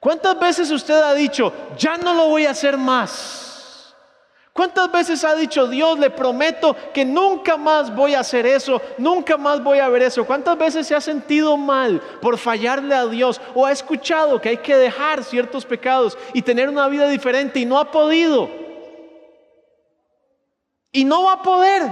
¿Cuántas 0.00 0.36
veces 0.40 0.68
usted 0.72 1.00
ha 1.00 1.14
dicho, 1.14 1.52
ya 1.78 1.96
no 1.96 2.12
lo 2.12 2.26
voy 2.26 2.44
a 2.44 2.50
hacer 2.50 2.76
más? 2.76 3.49
¿Cuántas 4.52 4.90
veces 4.90 5.24
ha 5.24 5.34
dicho, 5.36 5.68
Dios, 5.68 5.98
le 5.98 6.10
prometo 6.10 6.76
que 6.92 7.04
nunca 7.04 7.56
más 7.56 7.94
voy 7.94 8.14
a 8.14 8.20
hacer 8.20 8.46
eso, 8.46 8.82
nunca 8.98 9.36
más 9.36 9.62
voy 9.62 9.78
a 9.78 9.88
ver 9.88 10.02
eso? 10.02 10.26
¿Cuántas 10.26 10.58
veces 10.58 10.86
se 10.86 10.94
ha 10.94 11.00
sentido 11.00 11.56
mal 11.56 12.00
por 12.20 12.36
fallarle 12.36 12.94
a 12.94 13.06
Dios 13.06 13.40
o 13.54 13.64
ha 13.64 13.72
escuchado 13.72 14.40
que 14.40 14.48
hay 14.48 14.56
que 14.56 14.76
dejar 14.76 15.22
ciertos 15.22 15.64
pecados 15.64 16.18
y 16.34 16.42
tener 16.42 16.68
una 16.68 16.88
vida 16.88 17.08
diferente 17.08 17.60
y 17.60 17.64
no 17.64 17.78
ha 17.78 17.90
podido? 17.90 18.50
Y 20.92 21.04
no 21.04 21.24
va 21.24 21.34
a 21.34 21.42
poder. 21.42 21.82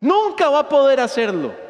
Nunca 0.00 0.50
va 0.50 0.60
a 0.60 0.68
poder 0.68 1.00
hacerlo. 1.00 1.63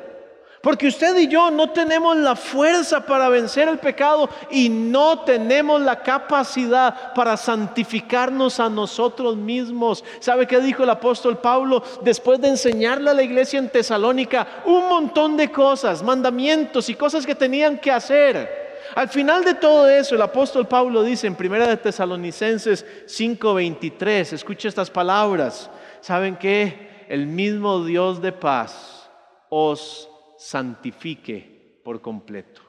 Porque 0.64 0.86
usted 0.86 1.14
y 1.18 1.28
yo 1.28 1.50
no 1.50 1.68
tenemos 1.68 2.16
la 2.16 2.34
fuerza 2.34 3.04
para 3.04 3.28
vencer 3.28 3.68
el 3.68 3.78
pecado 3.78 4.30
y 4.50 4.70
no 4.70 5.20
tenemos 5.20 5.78
la 5.82 6.02
capacidad 6.02 7.12
para 7.12 7.36
santificarnos 7.36 8.58
a 8.58 8.70
nosotros 8.70 9.36
mismos. 9.36 10.02
¿Sabe 10.20 10.46
qué 10.46 10.60
dijo 10.60 10.82
el 10.82 10.88
apóstol 10.88 11.36
Pablo 11.36 11.84
después 12.00 12.40
de 12.40 12.48
enseñarle 12.48 13.10
a 13.10 13.14
la 13.14 13.22
iglesia 13.22 13.58
en 13.58 13.68
Tesalónica 13.68 14.62
un 14.64 14.88
montón 14.88 15.36
de 15.36 15.52
cosas, 15.52 16.02
mandamientos 16.02 16.88
y 16.88 16.94
cosas 16.94 17.26
que 17.26 17.34
tenían 17.34 17.76
que 17.76 17.90
hacer? 17.90 18.80
Al 18.94 19.10
final 19.10 19.44
de 19.44 19.52
todo 19.52 19.86
eso, 19.86 20.14
el 20.14 20.22
apóstol 20.22 20.66
Pablo 20.66 21.02
dice 21.02 21.26
en 21.26 21.36
1 21.38 21.66
de 21.66 21.76
Tesalonicenses 21.76 22.86
5:23, 23.06 24.32
escucha 24.32 24.68
estas 24.68 24.88
palabras, 24.88 25.70
¿saben 26.00 26.36
qué? 26.36 27.04
El 27.06 27.26
mismo 27.26 27.84
Dios 27.84 28.22
de 28.22 28.32
paz 28.32 29.10
os 29.50 30.08
santifique 30.44 31.80
por 31.82 32.02
completo. 32.02 32.60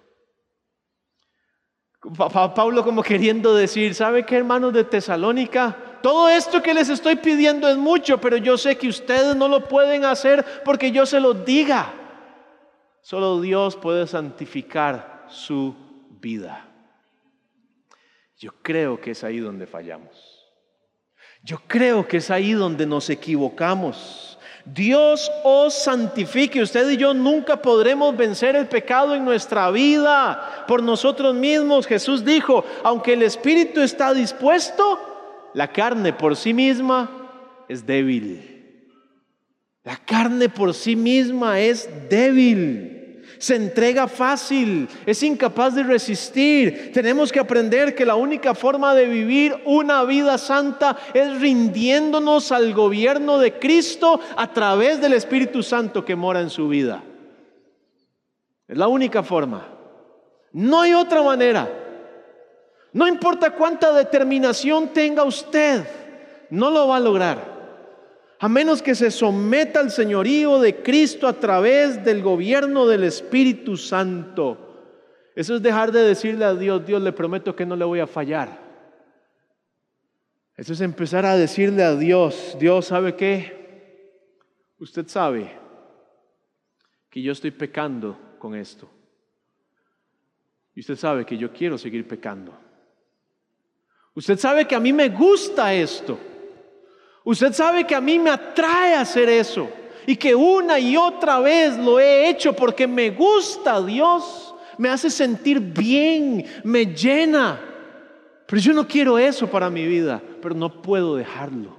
Pablo 2.56 2.84
como 2.84 3.04
queriendo 3.04 3.54
decir, 3.54 3.94
¿sabe 3.96 4.26
qué 4.26 4.38
hermanos 4.38 4.72
de 4.74 4.86
Tesalónica? 4.86 6.00
Todo 6.02 6.30
esto 6.30 6.62
que 6.62 6.74
les 6.74 6.88
estoy 6.88 7.18
pidiendo 7.18 7.68
es 7.68 7.76
mucho, 7.76 8.22
pero 8.22 8.38
yo 8.38 8.58
sé 8.58 8.78
que 8.78 8.88
ustedes 8.88 9.36
no 9.36 9.48
lo 9.48 9.68
pueden 9.68 10.06
hacer 10.06 10.46
porque 10.64 10.92
yo 10.92 11.06
se 11.06 11.20
lo 11.20 11.34
diga. 11.34 11.94
Solo 13.02 13.42
Dios 13.42 13.76
puede 13.76 14.08
santificar 14.08 15.26
su 15.28 15.76
vida. 16.22 16.70
Yo 18.38 18.52
creo 18.62 19.02
que 19.02 19.12
es 19.12 19.24
ahí 19.24 19.40
donde 19.40 19.68
fallamos. 19.68 20.46
Yo 21.44 21.60
creo 21.68 22.08
que 22.08 22.18
es 22.18 22.32
ahí 22.32 22.54
donde 22.54 22.86
nos 22.86 23.10
equivocamos. 23.10 24.35
Dios 24.66 25.32
os 25.44 25.74
santifique. 25.74 26.62
Usted 26.62 26.90
y 26.90 26.98
yo 26.98 27.14
nunca 27.14 27.62
podremos 27.62 28.18
vencer 28.18 28.56
el 28.56 28.68
pecado 28.68 29.14
en 29.14 29.24
nuestra 29.24 29.70
vida 29.72 30.66
por 30.68 30.82
nosotros 30.82 31.36
mismos. 31.36 31.86
Jesús 31.86 32.26
dijo, 32.26 32.66
aunque 32.84 33.14
el 33.14 33.22
Espíritu 33.22 33.82
está 33.82 34.14
dispuesto, 34.14 35.00
la 35.54 35.72
carne 35.72 36.14
por 36.14 36.36
sí 36.36 36.54
misma 36.54 37.10
es 37.70 37.86
débil. 37.86 38.52
La 39.84 39.98
carne 39.98 40.50
por 40.50 40.74
sí 40.74 40.96
misma 40.96 41.60
es 41.60 41.88
débil 42.10 42.95
se 43.46 43.56
entrega 43.56 44.08
fácil, 44.08 44.90
es 45.06 45.22
incapaz 45.22 45.76
de 45.76 45.84
resistir. 45.84 46.92
Tenemos 46.92 47.32
que 47.32 47.40
aprender 47.40 47.94
que 47.94 48.04
la 48.04 48.16
única 48.16 48.56
forma 48.56 48.96
de 48.96 49.06
vivir 49.06 49.56
una 49.66 50.04
vida 50.04 50.40
santa 50.40 50.98
es 51.14 51.40
rindiéndonos 51.40 52.52
al 52.52 52.74
gobierno 52.74 53.38
de 53.38 53.60
Cristo 53.60 54.20
a 54.36 54.52
través 54.52 55.00
del 55.00 55.14
Espíritu 55.14 55.62
Santo 55.62 56.04
que 56.04 56.16
mora 56.16 56.42
en 56.42 56.50
su 56.50 56.68
vida. 56.68 57.04
Es 58.68 58.76
la 58.76 58.88
única 58.88 59.22
forma. 59.22 59.68
No 60.52 60.82
hay 60.82 60.96
otra 60.96 61.22
manera. 61.22 61.70
No 62.94 63.08
importa 63.08 63.52
cuánta 63.52 63.94
determinación 63.94 64.88
tenga 64.88 65.24
usted, 65.24 65.86
no 66.50 66.72
lo 66.72 66.88
va 66.88 66.96
a 66.96 67.00
lograr 67.00 67.55
a 68.40 68.50
menos 68.50 68.82
que 68.82 68.96
se 68.96 69.12
someta 69.12 69.80
al 69.80 69.92
señorío 69.92 70.60
de 70.60 70.82
Cristo 70.82 71.28
a 71.28 71.34
través 71.34 72.04
del 72.04 72.22
gobierno 72.22 72.86
del 72.86 73.04
Espíritu 73.04 73.78
Santo. 73.78 74.66
Eso 75.36 75.56
es 75.56 75.62
dejar 75.62 75.92
de 75.92 76.02
decirle 76.02 76.46
a 76.46 76.54
Dios, 76.54 76.86
Dios 76.86 77.02
le 77.02 77.12
prometo 77.12 77.56
que 77.56 77.66
no 77.66 77.76
le 77.76 77.86
voy 77.86 78.00
a 78.00 78.08
fallar. 78.08 78.64
Eso 80.58 80.74
es 80.74 80.82
empezar 80.82 81.26
a 81.26 81.36
decirle 81.36 81.84
a 81.84 81.96
Dios, 81.96 82.56
Dios 82.60 82.86
sabe 82.86 83.16
qué, 83.16 84.32
usted 84.80 85.08
sabe 85.08 85.52
que 87.10 87.22
yo 87.22 87.34
estoy 87.34 87.52
pecando 87.52 88.18
con 88.40 88.56
esto. 88.56 88.90
Y 90.74 90.82
usted 90.82 90.96
sabe 90.96 91.26
que 91.26 91.38
yo 91.38 91.52
quiero 91.52 91.78
seguir 91.78 92.08
pecando. 92.08 92.54
Usted 94.14 94.38
sabe 94.38 94.66
que 94.66 94.76
a 94.76 94.80
mí 94.80 94.94
me 94.94 95.10
gusta 95.10 95.74
esto. 95.74 96.18
Usted 97.26 97.54
sabe 97.54 97.86
que 97.86 97.96
a 97.96 98.02
mí 98.02 98.20
me 98.20 98.30
atrae 98.30 98.94
hacer 98.94 99.28
eso 99.28 99.68
y 100.06 100.16
que 100.16 100.36
una 100.36 100.80
y 100.80 100.96
otra 100.96 101.40
vez 101.40 101.76
lo 101.76 102.00
he 102.00 102.30
hecho 102.30 102.54
porque 102.54 102.88
me 102.88 103.10
gusta 103.10 103.84
Dios, 103.84 104.54
me 104.78 104.90
hace 104.90 105.10
sentir 105.10 105.60
bien, 105.60 106.46
me 106.64 106.86
llena. 106.86 107.60
Pero 108.46 108.62
yo 108.62 108.74
no 108.74 108.88
quiero 108.88 109.18
eso 109.18 109.50
para 109.50 109.72
mi 109.72 109.88
vida, 109.88 110.22
pero 110.40 110.54
no 110.54 110.84
puedo 110.84 111.16
dejarlo. 111.16 111.76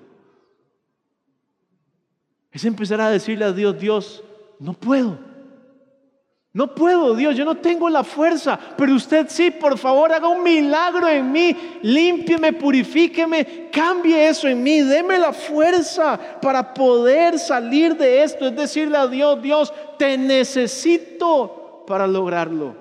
Es 2.50 2.64
empezar 2.64 3.00
a 3.00 3.10
decirle 3.10 3.44
a 3.44 3.52
Dios, 3.52 3.78
Dios, 3.78 4.24
no 4.58 4.72
puedo. 4.72 5.16
No 6.56 6.74
puedo, 6.74 7.14
Dios, 7.14 7.36
yo 7.36 7.44
no 7.44 7.56
tengo 7.58 7.90
la 7.90 8.02
fuerza, 8.02 8.58
pero 8.78 8.94
usted 8.94 9.26
sí, 9.28 9.50
por 9.50 9.76
favor, 9.76 10.10
haga 10.10 10.26
un 10.26 10.42
milagro 10.42 11.06
en 11.06 11.30
mí, 11.30 11.54
límpieme, 11.82 12.54
purifíqueme, 12.54 13.68
cambie 13.70 14.26
eso 14.26 14.48
en 14.48 14.62
mí, 14.62 14.80
deme 14.80 15.18
la 15.18 15.34
fuerza 15.34 16.18
para 16.40 16.72
poder 16.72 17.38
salir 17.38 17.94
de 17.98 18.22
esto. 18.22 18.46
Es 18.46 18.56
decirle 18.56 18.96
a 18.96 19.06
Dios, 19.06 19.42
Dios, 19.42 19.74
te 19.98 20.16
necesito 20.16 21.84
para 21.86 22.06
lograrlo. 22.06 22.74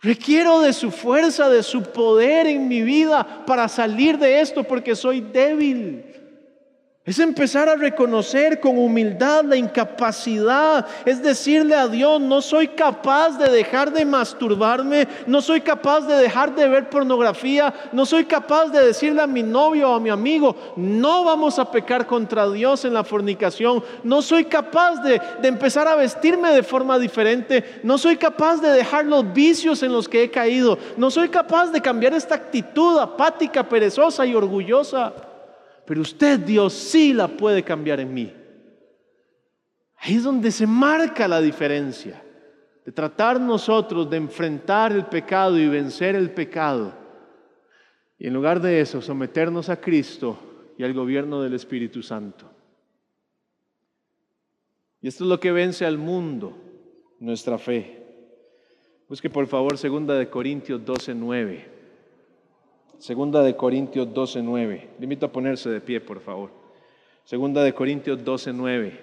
Requiero 0.00 0.60
de 0.60 0.72
su 0.72 0.90
fuerza, 0.90 1.50
de 1.50 1.62
su 1.62 1.82
poder 1.82 2.46
en 2.46 2.66
mi 2.66 2.80
vida 2.80 3.44
para 3.44 3.68
salir 3.68 4.16
de 4.16 4.40
esto 4.40 4.64
porque 4.64 4.96
soy 4.96 5.20
débil. 5.20 6.13
Es 7.06 7.18
empezar 7.18 7.68
a 7.68 7.76
reconocer 7.76 8.60
con 8.60 8.78
humildad 8.78 9.44
la 9.44 9.56
incapacidad. 9.56 10.86
Es 11.04 11.22
decirle 11.22 11.74
a 11.74 11.86
Dios, 11.86 12.18
no 12.18 12.40
soy 12.40 12.68
capaz 12.68 13.36
de 13.36 13.50
dejar 13.50 13.92
de 13.92 14.06
masturbarme, 14.06 15.06
no 15.26 15.42
soy 15.42 15.60
capaz 15.60 16.06
de 16.06 16.16
dejar 16.16 16.54
de 16.54 16.66
ver 16.66 16.88
pornografía, 16.88 17.74
no 17.92 18.06
soy 18.06 18.24
capaz 18.24 18.70
de 18.70 18.86
decirle 18.86 19.20
a 19.20 19.26
mi 19.26 19.42
novio 19.42 19.90
o 19.90 19.96
a 19.96 20.00
mi 20.00 20.08
amigo, 20.08 20.56
no 20.76 21.24
vamos 21.24 21.58
a 21.58 21.70
pecar 21.70 22.06
contra 22.06 22.48
Dios 22.48 22.86
en 22.86 22.94
la 22.94 23.04
fornicación, 23.04 23.84
no 24.02 24.22
soy 24.22 24.46
capaz 24.46 25.02
de, 25.02 25.20
empezar 25.42 25.86
a 25.86 25.96
vestirme 25.96 26.52
de 26.52 26.62
forma 26.62 26.98
diferente, 26.98 27.80
no 27.82 27.98
soy 27.98 28.16
capaz 28.16 28.62
de 28.62 28.70
dejar 28.70 29.04
los 29.04 29.30
vicios 29.30 29.82
en 29.82 29.92
los 29.92 30.08
que 30.08 30.22
he 30.22 30.30
caído, 30.30 30.78
no 30.96 31.10
soy 31.10 31.28
capaz 31.28 31.66
de 31.66 31.82
cambiar 31.82 32.14
esta 32.14 32.34
actitud 32.34 32.98
apática, 32.98 33.62
perezosa 33.68 34.24
y 34.24 34.34
orgullosa. 34.34 35.12
Pero 35.86 36.00
usted, 36.00 36.40
Dios, 36.40 36.72
sí 36.72 37.12
la 37.12 37.28
puede 37.28 37.62
cambiar 37.62 38.00
en 38.00 38.12
mí. 38.12 38.32
Ahí 39.98 40.16
es 40.16 40.22
donde 40.22 40.50
se 40.50 40.66
marca 40.66 41.26
la 41.28 41.40
diferencia 41.40 42.22
de 42.84 42.92
tratar 42.92 43.40
nosotros 43.40 44.08
de 44.10 44.18
enfrentar 44.18 44.92
el 44.92 45.06
pecado 45.06 45.58
y 45.58 45.68
vencer 45.68 46.14
el 46.14 46.30
pecado. 46.30 46.94
Y 48.18 48.26
en 48.26 48.34
lugar 48.34 48.60
de 48.60 48.80
eso, 48.80 49.00
someternos 49.00 49.68
a 49.68 49.80
Cristo 49.80 50.38
y 50.76 50.84
al 50.84 50.92
gobierno 50.92 51.42
del 51.42 51.54
Espíritu 51.54 52.02
Santo. 52.02 52.50
Y 55.00 55.08
esto 55.08 55.24
es 55.24 55.30
lo 55.30 55.40
que 55.40 55.52
vence 55.52 55.84
al 55.84 55.98
mundo, 55.98 56.56
nuestra 57.20 57.58
fe. 57.58 58.02
Busque 59.08 59.28
por 59.28 59.46
favor 59.46 59.76
segunda 59.76 60.14
de 60.14 60.28
Corintios 60.28 60.84
12, 60.84 61.14
9. 61.14 61.73
Segunda 62.98 63.42
de 63.42 63.56
Corintios 63.56 64.12
12, 64.12 64.42
9. 64.42 64.88
Le 64.98 65.18
a 65.22 65.32
ponerse 65.32 65.68
de 65.70 65.80
pie, 65.80 66.00
por 66.00 66.20
favor. 66.20 66.50
Segunda 67.24 67.62
de 67.62 67.72
Corintios 67.72 68.24
12, 68.24 68.52
9. 68.52 69.00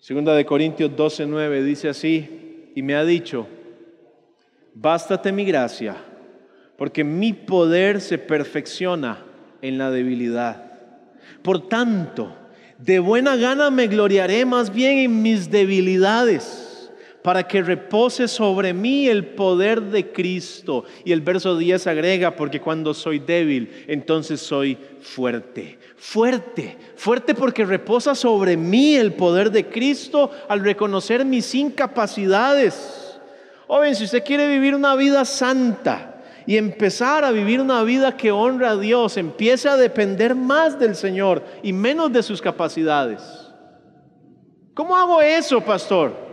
Segunda 0.00 0.34
de 0.34 0.44
Corintios 0.44 0.94
12, 0.96 1.26
9 1.26 1.62
dice 1.62 1.88
así, 1.88 2.70
y 2.74 2.82
me 2.82 2.94
ha 2.94 3.04
dicho, 3.04 3.46
bástate 4.74 5.30
mi 5.30 5.44
gracia, 5.44 5.96
porque 6.76 7.04
mi 7.04 7.32
poder 7.32 8.00
se 8.00 8.18
perfecciona 8.18 9.24
en 9.60 9.78
la 9.78 9.90
debilidad. 9.90 10.80
Por 11.42 11.68
tanto, 11.68 12.34
de 12.78 12.98
buena 12.98 13.36
gana 13.36 13.70
me 13.70 13.86
gloriaré 13.86 14.44
más 14.44 14.72
bien 14.72 14.98
en 14.98 15.22
mis 15.22 15.50
debilidades 15.50 16.71
para 17.22 17.46
que 17.46 17.62
repose 17.62 18.26
sobre 18.26 18.74
mí 18.74 19.06
el 19.06 19.26
poder 19.26 19.80
de 19.80 20.12
Cristo. 20.12 20.84
Y 21.04 21.12
el 21.12 21.20
verso 21.20 21.56
10 21.56 21.86
agrega, 21.86 22.34
porque 22.34 22.60
cuando 22.60 22.92
soy 22.94 23.20
débil, 23.20 23.84
entonces 23.86 24.40
soy 24.40 24.76
fuerte. 25.00 25.78
Fuerte, 25.96 26.76
fuerte 26.96 27.34
porque 27.34 27.64
reposa 27.64 28.14
sobre 28.14 28.56
mí 28.56 28.96
el 28.96 29.12
poder 29.12 29.52
de 29.52 29.68
Cristo 29.68 30.30
al 30.48 30.60
reconocer 30.64 31.24
mis 31.24 31.54
incapacidades. 31.54 33.20
Joven, 33.68 33.94
si 33.94 34.04
usted 34.04 34.24
quiere 34.24 34.48
vivir 34.48 34.74
una 34.74 34.96
vida 34.96 35.24
santa 35.24 36.20
y 36.44 36.56
empezar 36.56 37.24
a 37.24 37.30
vivir 37.30 37.60
una 37.60 37.84
vida 37.84 38.16
que 38.16 38.32
honra 38.32 38.70
a 38.70 38.76
Dios, 38.76 39.16
empiece 39.16 39.68
a 39.68 39.76
depender 39.76 40.34
más 40.34 40.78
del 40.78 40.96
Señor 40.96 41.44
y 41.62 41.72
menos 41.72 42.12
de 42.12 42.24
sus 42.24 42.42
capacidades. 42.42 43.22
¿Cómo 44.74 44.96
hago 44.96 45.22
eso, 45.22 45.60
pastor? 45.60 46.31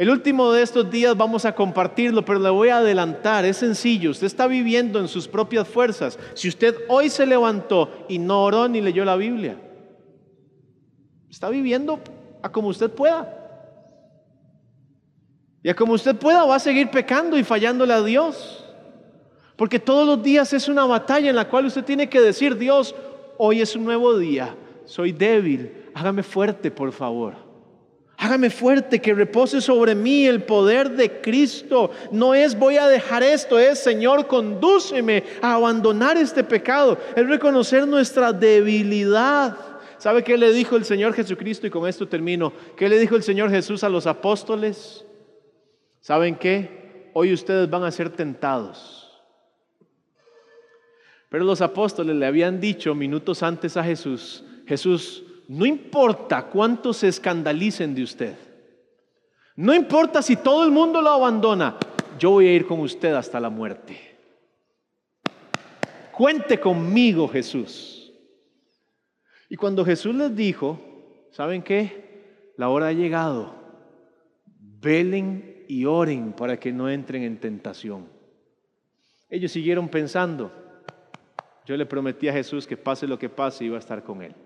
El 0.00 0.08
último 0.08 0.50
de 0.50 0.62
estos 0.62 0.90
días 0.90 1.14
vamos 1.14 1.44
a 1.44 1.54
compartirlo, 1.54 2.24
pero 2.24 2.38
le 2.38 2.48
voy 2.48 2.70
a 2.70 2.78
adelantar. 2.78 3.44
Es 3.44 3.58
sencillo, 3.58 4.12
usted 4.12 4.28
está 4.28 4.46
viviendo 4.46 4.98
en 4.98 5.08
sus 5.08 5.28
propias 5.28 5.68
fuerzas. 5.68 6.18
Si 6.32 6.48
usted 6.48 6.74
hoy 6.88 7.10
se 7.10 7.26
levantó 7.26 8.06
y 8.08 8.18
no 8.18 8.44
oró 8.44 8.66
ni 8.66 8.80
leyó 8.80 9.04
la 9.04 9.16
Biblia, 9.16 9.60
está 11.28 11.50
viviendo 11.50 12.00
a 12.40 12.50
como 12.50 12.68
usted 12.68 12.90
pueda. 12.90 13.28
Y 15.62 15.68
a 15.68 15.76
como 15.76 15.92
usted 15.92 16.16
pueda 16.16 16.46
va 16.46 16.54
a 16.54 16.60
seguir 16.60 16.88
pecando 16.88 17.36
y 17.36 17.44
fallándole 17.44 17.92
a 17.92 18.02
Dios. 18.02 18.64
Porque 19.54 19.78
todos 19.78 20.06
los 20.06 20.22
días 20.22 20.50
es 20.54 20.66
una 20.66 20.86
batalla 20.86 21.28
en 21.28 21.36
la 21.36 21.46
cual 21.50 21.66
usted 21.66 21.84
tiene 21.84 22.08
que 22.08 22.22
decir, 22.22 22.56
Dios, 22.56 22.94
hoy 23.36 23.60
es 23.60 23.76
un 23.76 23.84
nuevo 23.84 24.16
día, 24.16 24.56
soy 24.86 25.12
débil, 25.12 25.90
hágame 25.92 26.22
fuerte, 26.22 26.70
por 26.70 26.90
favor. 26.90 27.49
Hágame 28.22 28.50
fuerte, 28.50 29.00
que 29.00 29.14
repose 29.14 29.62
sobre 29.62 29.94
mí 29.94 30.26
el 30.26 30.42
poder 30.42 30.90
de 30.90 31.22
Cristo. 31.22 31.90
No 32.12 32.34
es 32.34 32.54
voy 32.56 32.76
a 32.76 32.86
dejar 32.86 33.22
esto, 33.22 33.58
es 33.58 33.78
Señor, 33.78 34.26
condúceme 34.26 35.24
a 35.40 35.54
abandonar 35.54 36.18
este 36.18 36.44
pecado. 36.44 36.98
Es 37.16 37.26
reconocer 37.26 37.88
nuestra 37.88 38.30
debilidad. 38.30 39.56
¿Sabe 39.96 40.22
qué 40.22 40.36
le 40.36 40.52
dijo 40.52 40.76
el 40.76 40.84
Señor 40.84 41.14
Jesucristo? 41.14 41.66
Y 41.66 41.70
con 41.70 41.88
esto 41.88 42.06
termino. 42.06 42.52
¿Qué 42.76 42.90
le 42.90 42.98
dijo 42.98 43.16
el 43.16 43.22
Señor 43.22 43.48
Jesús 43.48 43.82
a 43.84 43.88
los 43.88 44.06
apóstoles? 44.06 45.06
¿Saben 46.02 46.36
qué? 46.36 47.10
Hoy 47.14 47.32
ustedes 47.32 47.70
van 47.70 47.84
a 47.84 47.90
ser 47.90 48.10
tentados. 48.10 49.18
Pero 51.30 51.44
los 51.44 51.62
apóstoles 51.62 52.14
le 52.16 52.26
habían 52.26 52.60
dicho 52.60 52.94
minutos 52.94 53.42
antes 53.42 53.78
a 53.78 53.82
Jesús, 53.82 54.44
Jesús, 54.66 55.24
no 55.50 55.66
importa 55.66 56.46
cuántos 56.46 56.98
se 56.98 57.08
escandalicen 57.08 57.92
de 57.92 58.04
usted. 58.04 58.36
No 59.56 59.74
importa 59.74 60.22
si 60.22 60.36
todo 60.36 60.62
el 60.62 60.70
mundo 60.70 61.02
lo 61.02 61.10
abandona. 61.10 61.76
Yo 62.20 62.30
voy 62.30 62.46
a 62.46 62.52
ir 62.52 62.68
con 62.68 62.78
usted 62.78 63.12
hasta 63.14 63.40
la 63.40 63.50
muerte. 63.50 63.98
Cuente 66.12 66.60
conmigo, 66.60 67.26
Jesús. 67.26 68.12
Y 69.48 69.56
cuando 69.56 69.84
Jesús 69.84 70.14
les 70.14 70.36
dijo, 70.36 70.78
¿saben 71.32 71.62
qué? 71.62 72.52
La 72.56 72.68
hora 72.68 72.86
ha 72.86 72.92
llegado. 72.92 73.52
Velen 74.46 75.64
y 75.66 75.84
oren 75.84 76.32
para 76.32 76.60
que 76.60 76.70
no 76.70 76.88
entren 76.88 77.24
en 77.24 77.40
tentación. 77.40 78.08
Ellos 79.28 79.50
siguieron 79.50 79.88
pensando, 79.88 80.52
yo 81.66 81.76
le 81.76 81.86
prometí 81.86 82.28
a 82.28 82.32
Jesús 82.32 82.68
que 82.68 82.76
pase 82.76 83.08
lo 83.08 83.18
que 83.18 83.28
pase, 83.28 83.64
iba 83.64 83.74
a 83.74 83.80
estar 83.80 84.04
con 84.04 84.22
él. 84.22 84.36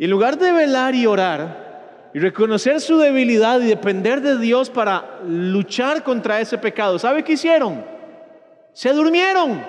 Y 0.00 0.04
en 0.04 0.10
lugar 0.12 0.38
de 0.38 0.50
velar 0.50 0.94
y 0.94 1.04
orar 1.04 2.08
y 2.14 2.20
reconocer 2.20 2.80
su 2.80 2.96
debilidad 2.96 3.60
y 3.60 3.66
depender 3.66 4.22
de 4.22 4.38
Dios 4.38 4.70
para 4.70 5.20
luchar 5.26 6.02
contra 6.02 6.40
ese 6.40 6.56
pecado, 6.56 6.98
¿sabe 6.98 7.22
qué 7.22 7.34
hicieron? 7.34 7.84
Se 8.72 8.94
durmieron. 8.94 9.62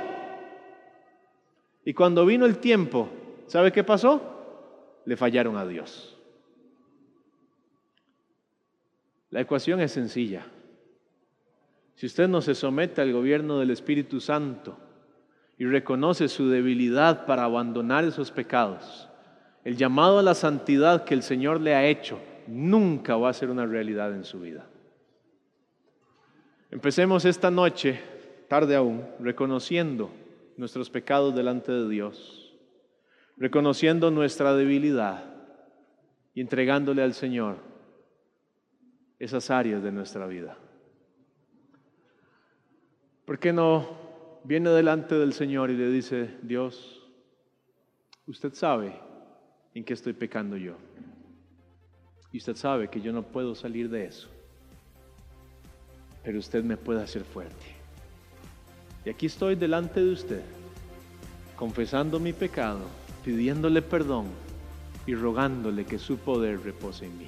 Y 1.84 1.94
cuando 1.94 2.26
vino 2.26 2.46
el 2.46 2.60
tiempo, 2.60 3.10
¿sabe 3.48 3.74
qué 3.74 3.84
pasó? 3.84 4.22
Le 5.04 5.18
fallaron 5.18 5.58
a 5.58 5.66
Dios. 5.66 6.18
La 9.32 9.42
ecuación 9.42 9.82
es 9.82 9.92
sencilla. 9.92 10.46
Si 11.96 12.06
usted 12.06 12.30
no 12.30 12.40
se 12.40 12.56
somete 12.56 13.02
al 13.02 13.12
gobierno 13.12 13.60
del 13.60 13.72
Espíritu 13.72 14.22
Santo 14.22 14.78
y 15.58 15.66
reconoce 15.66 16.30
su 16.30 16.48
debilidad 16.48 17.26
para 17.26 17.44
abandonar 17.44 18.06
esos 18.06 18.32
pecados, 18.32 19.10
el 19.64 19.78
llamado 19.78 20.20
a 20.20 20.24
la 20.24 20.34
santidad 20.34 21.04
que 21.04 21.14
el 21.14 21.24
Señor 21.24 21.62
le 21.62 21.76
ha 21.76 21.86
hecho 21.86 22.20
nunca 22.48 23.16
va 23.16 23.30
a 23.30 23.34
ser 23.34 23.50
una 23.50 23.66
realidad 23.66 24.14
en 24.14 24.24
su 24.24 24.40
vida. 24.40 24.68
Empecemos 26.72 27.26
esta 27.26 27.52
noche, 27.52 28.00
tarde 28.48 28.76
aún, 28.76 29.06
reconociendo 29.20 30.12
nuestros 30.58 30.90
pecados 30.90 31.36
delante 31.36 31.72
de 31.72 31.88
Dios, 31.90 32.56
reconociendo 33.38 34.10
nuestra 34.10 34.56
debilidad 34.56 35.26
y 36.34 36.42
entregándole 36.42 37.04
al 37.04 37.14
Señor 37.14 37.58
esas 39.20 39.52
áreas 39.52 39.84
de 39.84 39.92
nuestra 39.92 40.26
vida. 40.28 40.58
¿Por 43.26 43.38
qué 43.38 43.54
no 43.54 44.42
viene 44.44 44.70
delante 44.72 45.16
del 45.16 45.34
Señor 45.34 45.70
y 45.70 45.78
le 45.78 45.90
dice, 45.90 46.38
Dios, 46.42 47.08
usted 48.26 48.54
sabe 48.54 49.11
en 49.74 49.84
qué 49.84 49.94
estoy 49.94 50.14
pecando 50.14 50.58
yo? 50.58 50.76
Y 52.32 52.38
usted 52.38 52.56
sabe 52.56 52.90
que 52.90 53.02
yo 53.02 53.12
no 53.12 53.24
puedo 53.24 53.56
salir 53.56 53.90
de 53.90 54.06
eso, 54.06 54.30
pero 56.24 56.40
usted 56.40 56.64
me 56.64 56.78
puede 56.78 57.04
hacer 57.04 57.24
fuerte. 57.24 57.66
Y 59.06 59.10
aquí 59.10 59.26
estoy 59.26 59.56
delante 59.56 60.00
de 60.00 60.12
usted, 60.12 60.42
confesando 61.56 62.20
mi 62.20 62.34
pecado, 62.34 62.82
pidiéndole 63.26 63.82
perdón 63.82 64.28
y 65.06 65.16
rogándole 65.16 65.86
que 65.86 65.98
su 65.98 66.18
poder 66.18 66.62
repose 66.62 67.06
en 67.06 67.18
mí. 67.18 67.28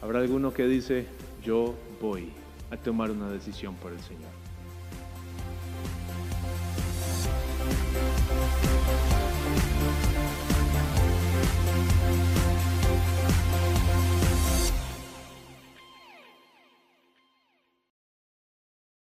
Habrá 0.00 0.20
alguno 0.20 0.52
que 0.52 0.66
dice, 0.66 1.06
yo 1.44 1.74
voy 2.00 2.32
a 2.70 2.76
tomar 2.76 3.10
una 3.10 3.30
decisión 3.30 3.74
por 3.76 3.92
el 3.92 4.00
Señor. 4.00 4.37